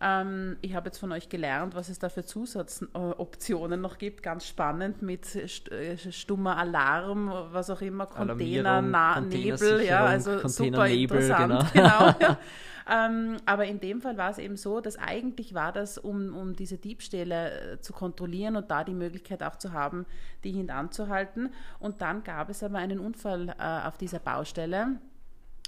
Ähm, 0.00 0.56
ich 0.60 0.74
habe 0.74 0.88
jetzt 0.88 0.98
von 0.98 1.10
euch 1.12 1.28
gelernt, 1.28 1.74
was 1.74 1.88
es 1.88 1.98
da 1.98 2.08
für 2.08 2.24
Zusatzoptionen 2.24 3.80
noch 3.80 3.96
gibt. 3.96 4.22
Ganz 4.22 4.46
spannend 4.46 5.00
mit 5.00 5.34
äh, 5.34 5.96
stummer 5.96 6.58
Alarm, 6.58 7.32
was 7.52 7.70
auch 7.70 7.80
immer, 7.80 8.06
Container, 8.06 8.82
Na 8.82 9.20
Nebel, 9.20 9.82
ja, 9.82 10.04
also 10.04 10.32
super 10.32 10.42
Containernebel, 10.42 11.22
interessant. 11.22 11.72
genau. 11.72 11.86
Genau, 11.86 12.14
ja. 12.20 12.38
ähm, 13.06 13.36
aber 13.46 13.64
in 13.64 13.80
dem 13.80 14.02
Fall 14.02 14.18
war 14.18 14.30
es 14.30 14.38
eben 14.38 14.56
so, 14.56 14.80
dass 14.80 14.98
eigentlich 14.98 15.54
war 15.54 15.72
das, 15.72 15.96
um, 15.96 16.36
um 16.36 16.54
diese 16.54 16.76
Diebstähle 16.76 17.72
äh, 17.72 17.80
zu 17.80 17.94
kontrollieren 17.94 18.56
und 18.56 18.70
da 18.70 18.84
die 18.84 18.94
Möglichkeit 18.94 19.42
auch 19.42 19.56
zu 19.56 19.72
haben, 19.72 20.04
die 20.44 20.52
hintanzuhalten. 20.52 21.54
Und 21.78 22.02
dann 22.02 22.22
gab 22.22 22.50
es 22.50 22.62
aber 22.62 22.78
einen 22.78 23.00
Unfall 23.00 23.54
äh, 23.58 23.86
auf 23.86 23.96
dieser 23.96 24.18
Baustelle. 24.18 24.98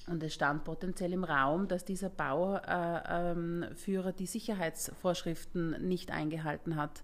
Und 0.08 0.22
es 0.22 0.34
stand 0.34 0.64
potenziell 0.64 1.12
im 1.12 1.24
Raum, 1.24 1.68
dass 1.68 1.84
dieser 1.84 2.08
Bauführer 2.08 3.32
äh, 4.06 4.10
ähm, 4.10 4.16
die 4.18 4.26
Sicherheitsvorschriften 4.26 5.86
nicht 5.86 6.10
eingehalten 6.10 6.76
hat. 6.76 7.02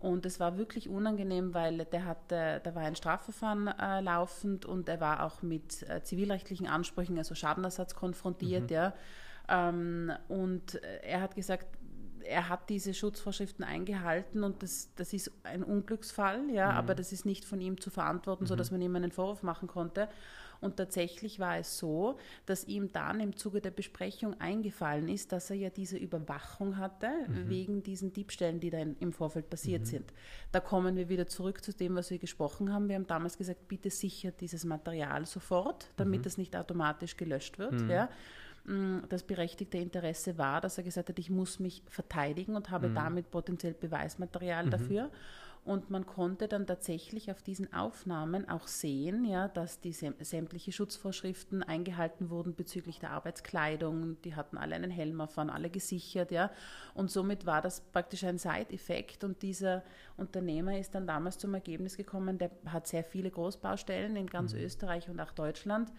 Und 0.00 0.26
es 0.26 0.38
war 0.38 0.56
wirklich 0.58 0.88
unangenehm, 0.88 1.54
weil 1.54 1.84
der 1.84 2.04
hatte, 2.04 2.60
da 2.62 2.74
war 2.74 2.82
ein 2.82 2.94
Strafverfahren 2.94 3.66
äh, 3.66 4.00
laufend 4.00 4.64
und 4.64 4.88
er 4.88 5.00
war 5.00 5.24
auch 5.24 5.42
mit 5.42 5.88
äh, 5.88 6.02
zivilrechtlichen 6.02 6.68
Ansprüchen, 6.68 7.18
also 7.18 7.34
Schadenersatz 7.34 7.94
konfrontiert, 7.94 8.70
ja. 8.70 8.94
Ähm, 9.48 10.12
und 10.28 10.76
äh, 10.76 11.00
er 11.02 11.20
hat 11.22 11.34
gesagt, 11.34 11.66
er 12.22 12.48
hat 12.48 12.68
diese 12.68 12.94
Schutzvorschriften 12.94 13.64
eingehalten 13.64 14.44
und 14.44 14.62
das, 14.62 14.90
das 14.94 15.12
ist 15.12 15.32
ein 15.44 15.64
Unglücksfall, 15.64 16.50
ja, 16.50 16.70
aber 16.70 16.94
das 16.94 17.10
ist 17.12 17.24
nicht 17.24 17.44
von 17.44 17.60
ihm 17.60 17.80
zu 17.80 17.90
verantworten, 17.90 18.46
sodass 18.46 18.70
man 18.70 18.82
ihm 18.82 18.94
einen 18.94 19.10
Vorwurf 19.10 19.42
machen 19.42 19.66
konnte. 19.66 20.08
Und 20.60 20.76
tatsächlich 20.76 21.38
war 21.38 21.58
es 21.58 21.78
so, 21.78 22.18
dass 22.46 22.64
ihm 22.64 22.90
dann 22.92 23.20
im 23.20 23.36
Zuge 23.36 23.60
der 23.60 23.70
Besprechung 23.70 24.38
eingefallen 24.40 25.08
ist, 25.08 25.32
dass 25.32 25.50
er 25.50 25.56
ja 25.56 25.70
diese 25.70 25.96
Überwachung 25.96 26.78
hatte, 26.78 27.08
wegen 27.28 27.82
diesen 27.82 28.12
Diebstählen, 28.12 28.58
die 28.58 28.70
da 28.70 28.78
im 28.78 29.12
Vorfeld 29.12 29.50
passiert 29.50 29.86
sind. 29.86 30.12
Da 30.50 30.60
kommen 30.60 30.96
wir 30.96 31.08
wieder 31.08 31.26
zurück 31.26 31.62
zu 31.62 31.72
dem, 31.72 31.94
was 31.94 32.10
wir 32.10 32.18
gesprochen 32.18 32.72
haben. 32.72 32.88
Wir 32.88 32.96
haben 32.96 33.06
damals 33.06 33.38
gesagt, 33.38 33.68
bitte 33.68 33.90
sichert 33.90 34.40
dieses 34.40 34.64
Material 34.64 35.26
sofort, 35.26 35.90
damit 35.96 36.26
es 36.26 36.38
nicht 36.38 36.56
automatisch 36.56 37.16
gelöscht 37.16 37.58
wird. 37.58 37.80
Ja 37.88 38.08
Mm, 38.68 38.98
das 39.08 39.22
berechtigte 39.22 39.78
Interesse 39.78 40.36
war, 40.36 40.60
dass 40.60 40.76
er 40.76 40.84
gesagt 40.84 41.08
hat, 41.08 41.18
ich 41.18 41.30
muss 41.30 41.58
mich 41.58 41.82
verteidigen 41.88 42.54
und 42.54 42.70
habe 42.70 42.90
damit 42.90 43.30
potenziell 43.30 43.72
Beweismaterial 43.72 44.68
dafür. 44.68 45.10
Und 45.64 45.90
man 45.90 46.06
konnte 46.06 46.48
dann 46.48 46.66
tatsächlich 46.66 47.30
auf 47.30 47.42
diesen 47.42 47.72
Aufnahmen 47.72 48.48
auch 48.48 48.66
sehen, 48.66 49.24
ja, 49.24 49.48
dass 49.48 49.80
die 49.80 49.92
sämtliche 49.92 50.72
Schutzvorschriften 50.72 51.62
eingehalten 51.62 52.30
wurden 52.30 52.54
bezüglich 52.54 53.00
der 53.00 53.10
Arbeitskleidung. 53.10 54.20
Die 54.22 54.34
hatten 54.34 54.56
alle 54.56 54.74
einen 54.74 54.90
Helm 54.90 55.20
auf, 55.20 55.36
waren 55.36 55.50
alle 55.50 55.68
gesichert, 55.68 56.30
ja. 56.30 56.50
Und 56.94 57.10
somit 57.10 57.44
war 57.44 57.60
das 57.60 57.80
praktisch 57.80 58.24
ein 58.24 58.38
Side-Effekt. 58.38 59.24
Und 59.24 59.42
dieser 59.42 59.82
Unternehmer 60.16 60.78
ist 60.78 60.94
dann 60.94 61.06
damals 61.06 61.38
zum 61.38 61.52
Ergebnis 61.54 61.96
gekommen, 61.96 62.38
der 62.38 62.50
hat 62.66 62.86
sehr 62.86 63.04
viele 63.04 63.30
Großbaustellen 63.30 64.16
in 64.16 64.26
ganz 64.26 64.54
mhm. 64.54 64.60
Österreich 64.60 65.08
und 65.10 65.20
auch 65.20 65.32
Deutschland. 65.32 65.92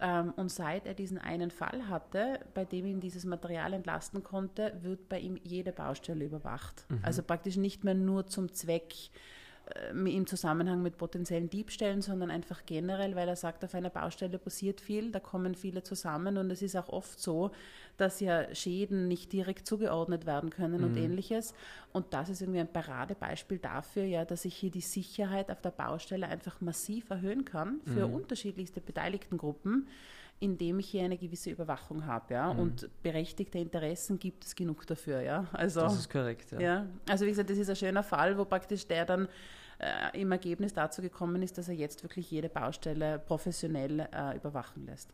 Ähm, 0.00 0.32
und 0.36 0.50
seit 0.50 0.86
er 0.86 0.94
diesen 0.94 1.18
einen 1.18 1.50
Fall 1.50 1.88
hatte, 1.88 2.40
bei 2.54 2.64
dem 2.64 2.86
ihn 2.86 3.00
dieses 3.00 3.24
Material 3.24 3.72
entlasten 3.72 4.22
konnte, 4.22 4.78
wird 4.82 5.08
bei 5.08 5.20
ihm 5.20 5.38
jede 5.42 5.72
Baustelle 5.72 6.24
überwacht. 6.24 6.84
Mhm. 6.88 7.00
Also 7.02 7.22
praktisch 7.22 7.56
nicht 7.56 7.84
mehr 7.84 7.94
nur 7.94 8.26
zum 8.26 8.52
Zweck 8.52 8.94
im 9.92 10.26
Zusammenhang 10.26 10.82
mit 10.82 10.98
potenziellen 10.98 11.48
Diebstählen, 11.48 12.02
sondern 12.02 12.30
einfach 12.30 12.66
generell, 12.66 13.16
weil 13.16 13.28
er 13.28 13.36
sagt, 13.36 13.64
auf 13.64 13.74
einer 13.74 13.90
Baustelle 13.90 14.38
passiert 14.38 14.80
viel, 14.80 15.10
da 15.10 15.20
kommen 15.20 15.54
viele 15.54 15.82
zusammen 15.82 16.36
und 16.36 16.50
es 16.50 16.60
ist 16.60 16.76
auch 16.76 16.90
oft 16.90 17.18
so, 17.18 17.50
dass 17.96 18.20
ja 18.20 18.54
Schäden 18.54 19.08
nicht 19.08 19.32
direkt 19.32 19.66
zugeordnet 19.66 20.26
werden 20.26 20.50
können 20.50 20.82
mhm. 20.82 20.84
und 20.84 20.96
ähnliches. 20.96 21.54
Und 21.92 22.12
das 22.12 22.28
ist 22.28 22.42
irgendwie 22.42 22.60
ein 22.60 22.72
Paradebeispiel 22.72 23.58
dafür, 23.58 24.04
ja, 24.04 24.24
dass 24.24 24.44
ich 24.44 24.54
hier 24.54 24.70
die 24.70 24.80
Sicherheit 24.80 25.50
auf 25.50 25.60
der 25.62 25.70
Baustelle 25.70 26.28
einfach 26.28 26.60
massiv 26.60 27.08
erhöhen 27.10 27.44
kann 27.44 27.80
für 27.84 28.06
mhm. 28.06 28.14
unterschiedlichste 28.14 28.80
beteiligten 28.80 29.38
Gruppen 29.38 29.88
indem 30.40 30.78
ich 30.78 30.88
hier 30.88 31.04
eine 31.04 31.16
gewisse 31.16 31.50
Überwachung 31.50 32.06
habe, 32.06 32.34
ja. 32.34 32.52
Mhm. 32.52 32.60
Und 32.60 32.90
berechtigte 33.02 33.58
Interessen 33.58 34.18
gibt 34.18 34.44
es 34.44 34.54
genug 34.54 34.86
dafür, 34.86 35.20
ja. 35.20 35.46
Also, 35.52 35.80
das 35.80 35.98
ist 35.98 36.10
korrekt, 36.10 36.52
ja. 36.52 36.60
ja. 36.60 36.86
Also 37.08 37.24
wie 37.24 37.30
gesagt, 37.30 37.50
das 37.50 37.58
ist 37.58 37.70
ein 37.70 37.76
schöner 37.76 38.02
Fall, 38.02 38.36
wo 38.36 38.44
praktisch 38.44 38.86
der 38.86 39.04
dann 39.04 39.28
äh, 39.78 40.20
im 40.20 40.32
Ergebnis 40.32 40.72
dazu 40.72 41.02
gekommen 41.02 41.42
ist, 41.42 41.58
dass 41.58 41.68
er 41.68 41.74
jetzt 41.74 42.02
wirklich 42.02 42.30
jede 42.30 42.48
Baustelle 42.48 43.18
professionell 43.18 44.00
äh, 44.00 44.36
überwachen 44.36 44.86
lässt. 44.86 45.10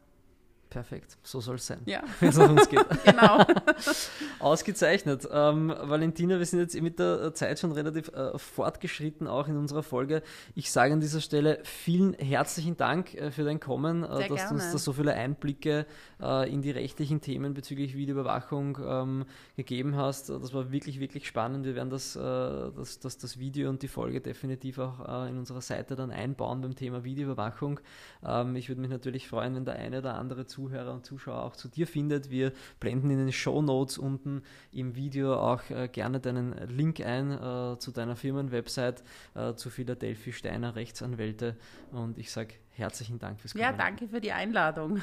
Perfekt, 0.71 1.19
so 1.25 1.41
soll 1.41 1.57
es 1.57 1.67
sein. 1.67 1.81
Ja. 1.85 2.05
Wenn 2.21 2.29
es 2.29 2.39
um 2.39 2.53
uns 2.53 2.69
geht. 2.69 2.87
genau. 3.05 3.45
Ausgezeichnet. 4.39 5.29
Ähm, 5.29 5.75
Valentina, 5.77 6.39
wir 6.39 6.47
sind 6.47 6.61
jetzt 6.61 6.81
mit 6.81 7.01
der 7.01 7.35
Zeit 7.35 7.59
schon 7.59 7.73
relativ 7.73 8.07
äh, 8.13 8.39
fortgeschritten, 8.39 9.27
auch 9.27 9.49
in 9.49 9.57
unserer 9.57 9.83
Folge. 9.83 10.23
Ich 10.55 10.71
sage 10.71 10.93
an 10.93 11.01
dieser 11.01 11.21
Stelle 11.21 11.59
vielen 11.65 12.15
herzlichen 12.15 12.77
Dank 12.77 13.15
äh, 13.15 13.33
für 13.33 13.43
dein 13.43 13.59
Kommen, 13.59 14.05
äh, 14.05 14.29
dass 14.29 14.49
du 14.49 14.55
uns 14.55 14.71
da 14.71 14.79
so 14.79 14.93
viele 14.93 15.13
Einblicke 15.13 15.87
äh, 16.23 16.49
in 16.49 16.63
die 16.63 16.71
rechtlichen 16.71 17.21
Themen 17.21 17.53
bezüglich 17.53 17.97
Videoüberwachung 17.97 18.79
ähm, 18.87 19.25
gegeben 19.57 19.97
hast. 19.97 20.31
Das 20.31 20.55
war 20.55 20.71
wirklich, 20.71 21.01
wirklich 21.01 21.27
spannend. 21.27 21.65
Wir 21.65 21.75
werden 21.75 21.91
das, 21.91 22.15
äh, 22.15 22.21
das, 22.21 23.01
das, 23.01 23.19
das 23.19 23.41
Video 23.41 23.69
und 23.69 23.83
die 23.83 23.89
Folge 23.89 24.21
definitiv 24.21 24.79
auch 24.79 25.25
äh, 25.25 25.31
in 25.31 25.37
unserer 25.37 25.63
Seite 25.63 25.97
dann 25.97 26.13
einbauen 26.13 26.61
beim 26.61 26.77
Thema 26.77 27.03
Videoüberwachung. 27.03 27.81
Ähm, 28.25 28.55
ich 28.55 28.69
würde 28.69 28.81
mich 28.81 28.91
natürlich 28.91 29.27
freuen, 29.27 29.57
wenn 29.57 29.65
der 29.65 29.75
eine 29.75 29.99
oder 29.99 30.15
andere 30.15 30.47
zu 30.47 30.60
Zuhörer 30.61 30.93
und 30.93 31.07
Zuschauer 31.07 31.43
auch 31.43 31.57
zu 31.57 31.69
dir 31.69 31.87
findet. 31.87 32.31
Wir 32.31 32.53
blenden 32.81 33.11
in 33.11 33.19
den 33.19 33.33
Show 33.33 33.63
Notes 33.63 33.97
unten 33.97 34.43
im 34.73 34.95
Video 34.95 35.35
auch 35.35 35.63
äh, 35.71 35.89
gerne 35.89 36.21
deinen 36.21 36.53
Link 36.69 37.01
ein 37.01 37.31
äh, 37.33 37.79
zu 37.79 37.93
deiner 37.93 38.15
Firmenwebsite, 38.17 39.03
äh, 39.35 39.55
zu 39.55 39.71
Philadelphia 39.71 40.33
Steiner 40.33 40.77
Rechtsanwälte. 40.77 41.57
Und 41.93 42.19
ich 42.19 42.31
sage 42.31 42.55
herzlichen 42.73 43.19
Dank 43.19 43.41
fürs 43.41 43.53
Kommen. 43.53 43.63
Ja, 43.63 43.73
danke 43.73 44.09
für 44.09 44.21
die 44.21 44.33
Einladung. 44.33 45.01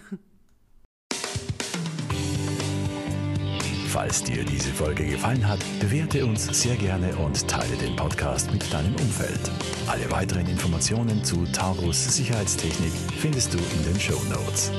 Falls 3.87 4.21
dir 4.21 4.43
diese 4.43 4.71
Folge 4.71 5.07
gefallen 5.07 5.47
hat, 5.47 5.59
bewerte 5.79 6.23
uns 6.23 6.45
sehr 6.61 6.75
gerne 6.75 7.15
und 7.15 7.47
teile 7.47 7.75
den 7.77 7.95
Podcast 7.95 8.51
mit 8.51 8.71
deinem 8.71 8.93
Umfeld. 8.93 9.49
Alle 9.87 10.11
weiteren 10.11 10.45
Informationen 10.45 11.23
zu 11.23 11.45
Taurus 11.47 12.15
Sicherheitstechnik 12.15 12.91
findest 13.17 13.55
du 13.55 13.57
in 13.57 13.83
den 13.85 13.99
Show 13.99 14.21
Notes. 14.29 14.71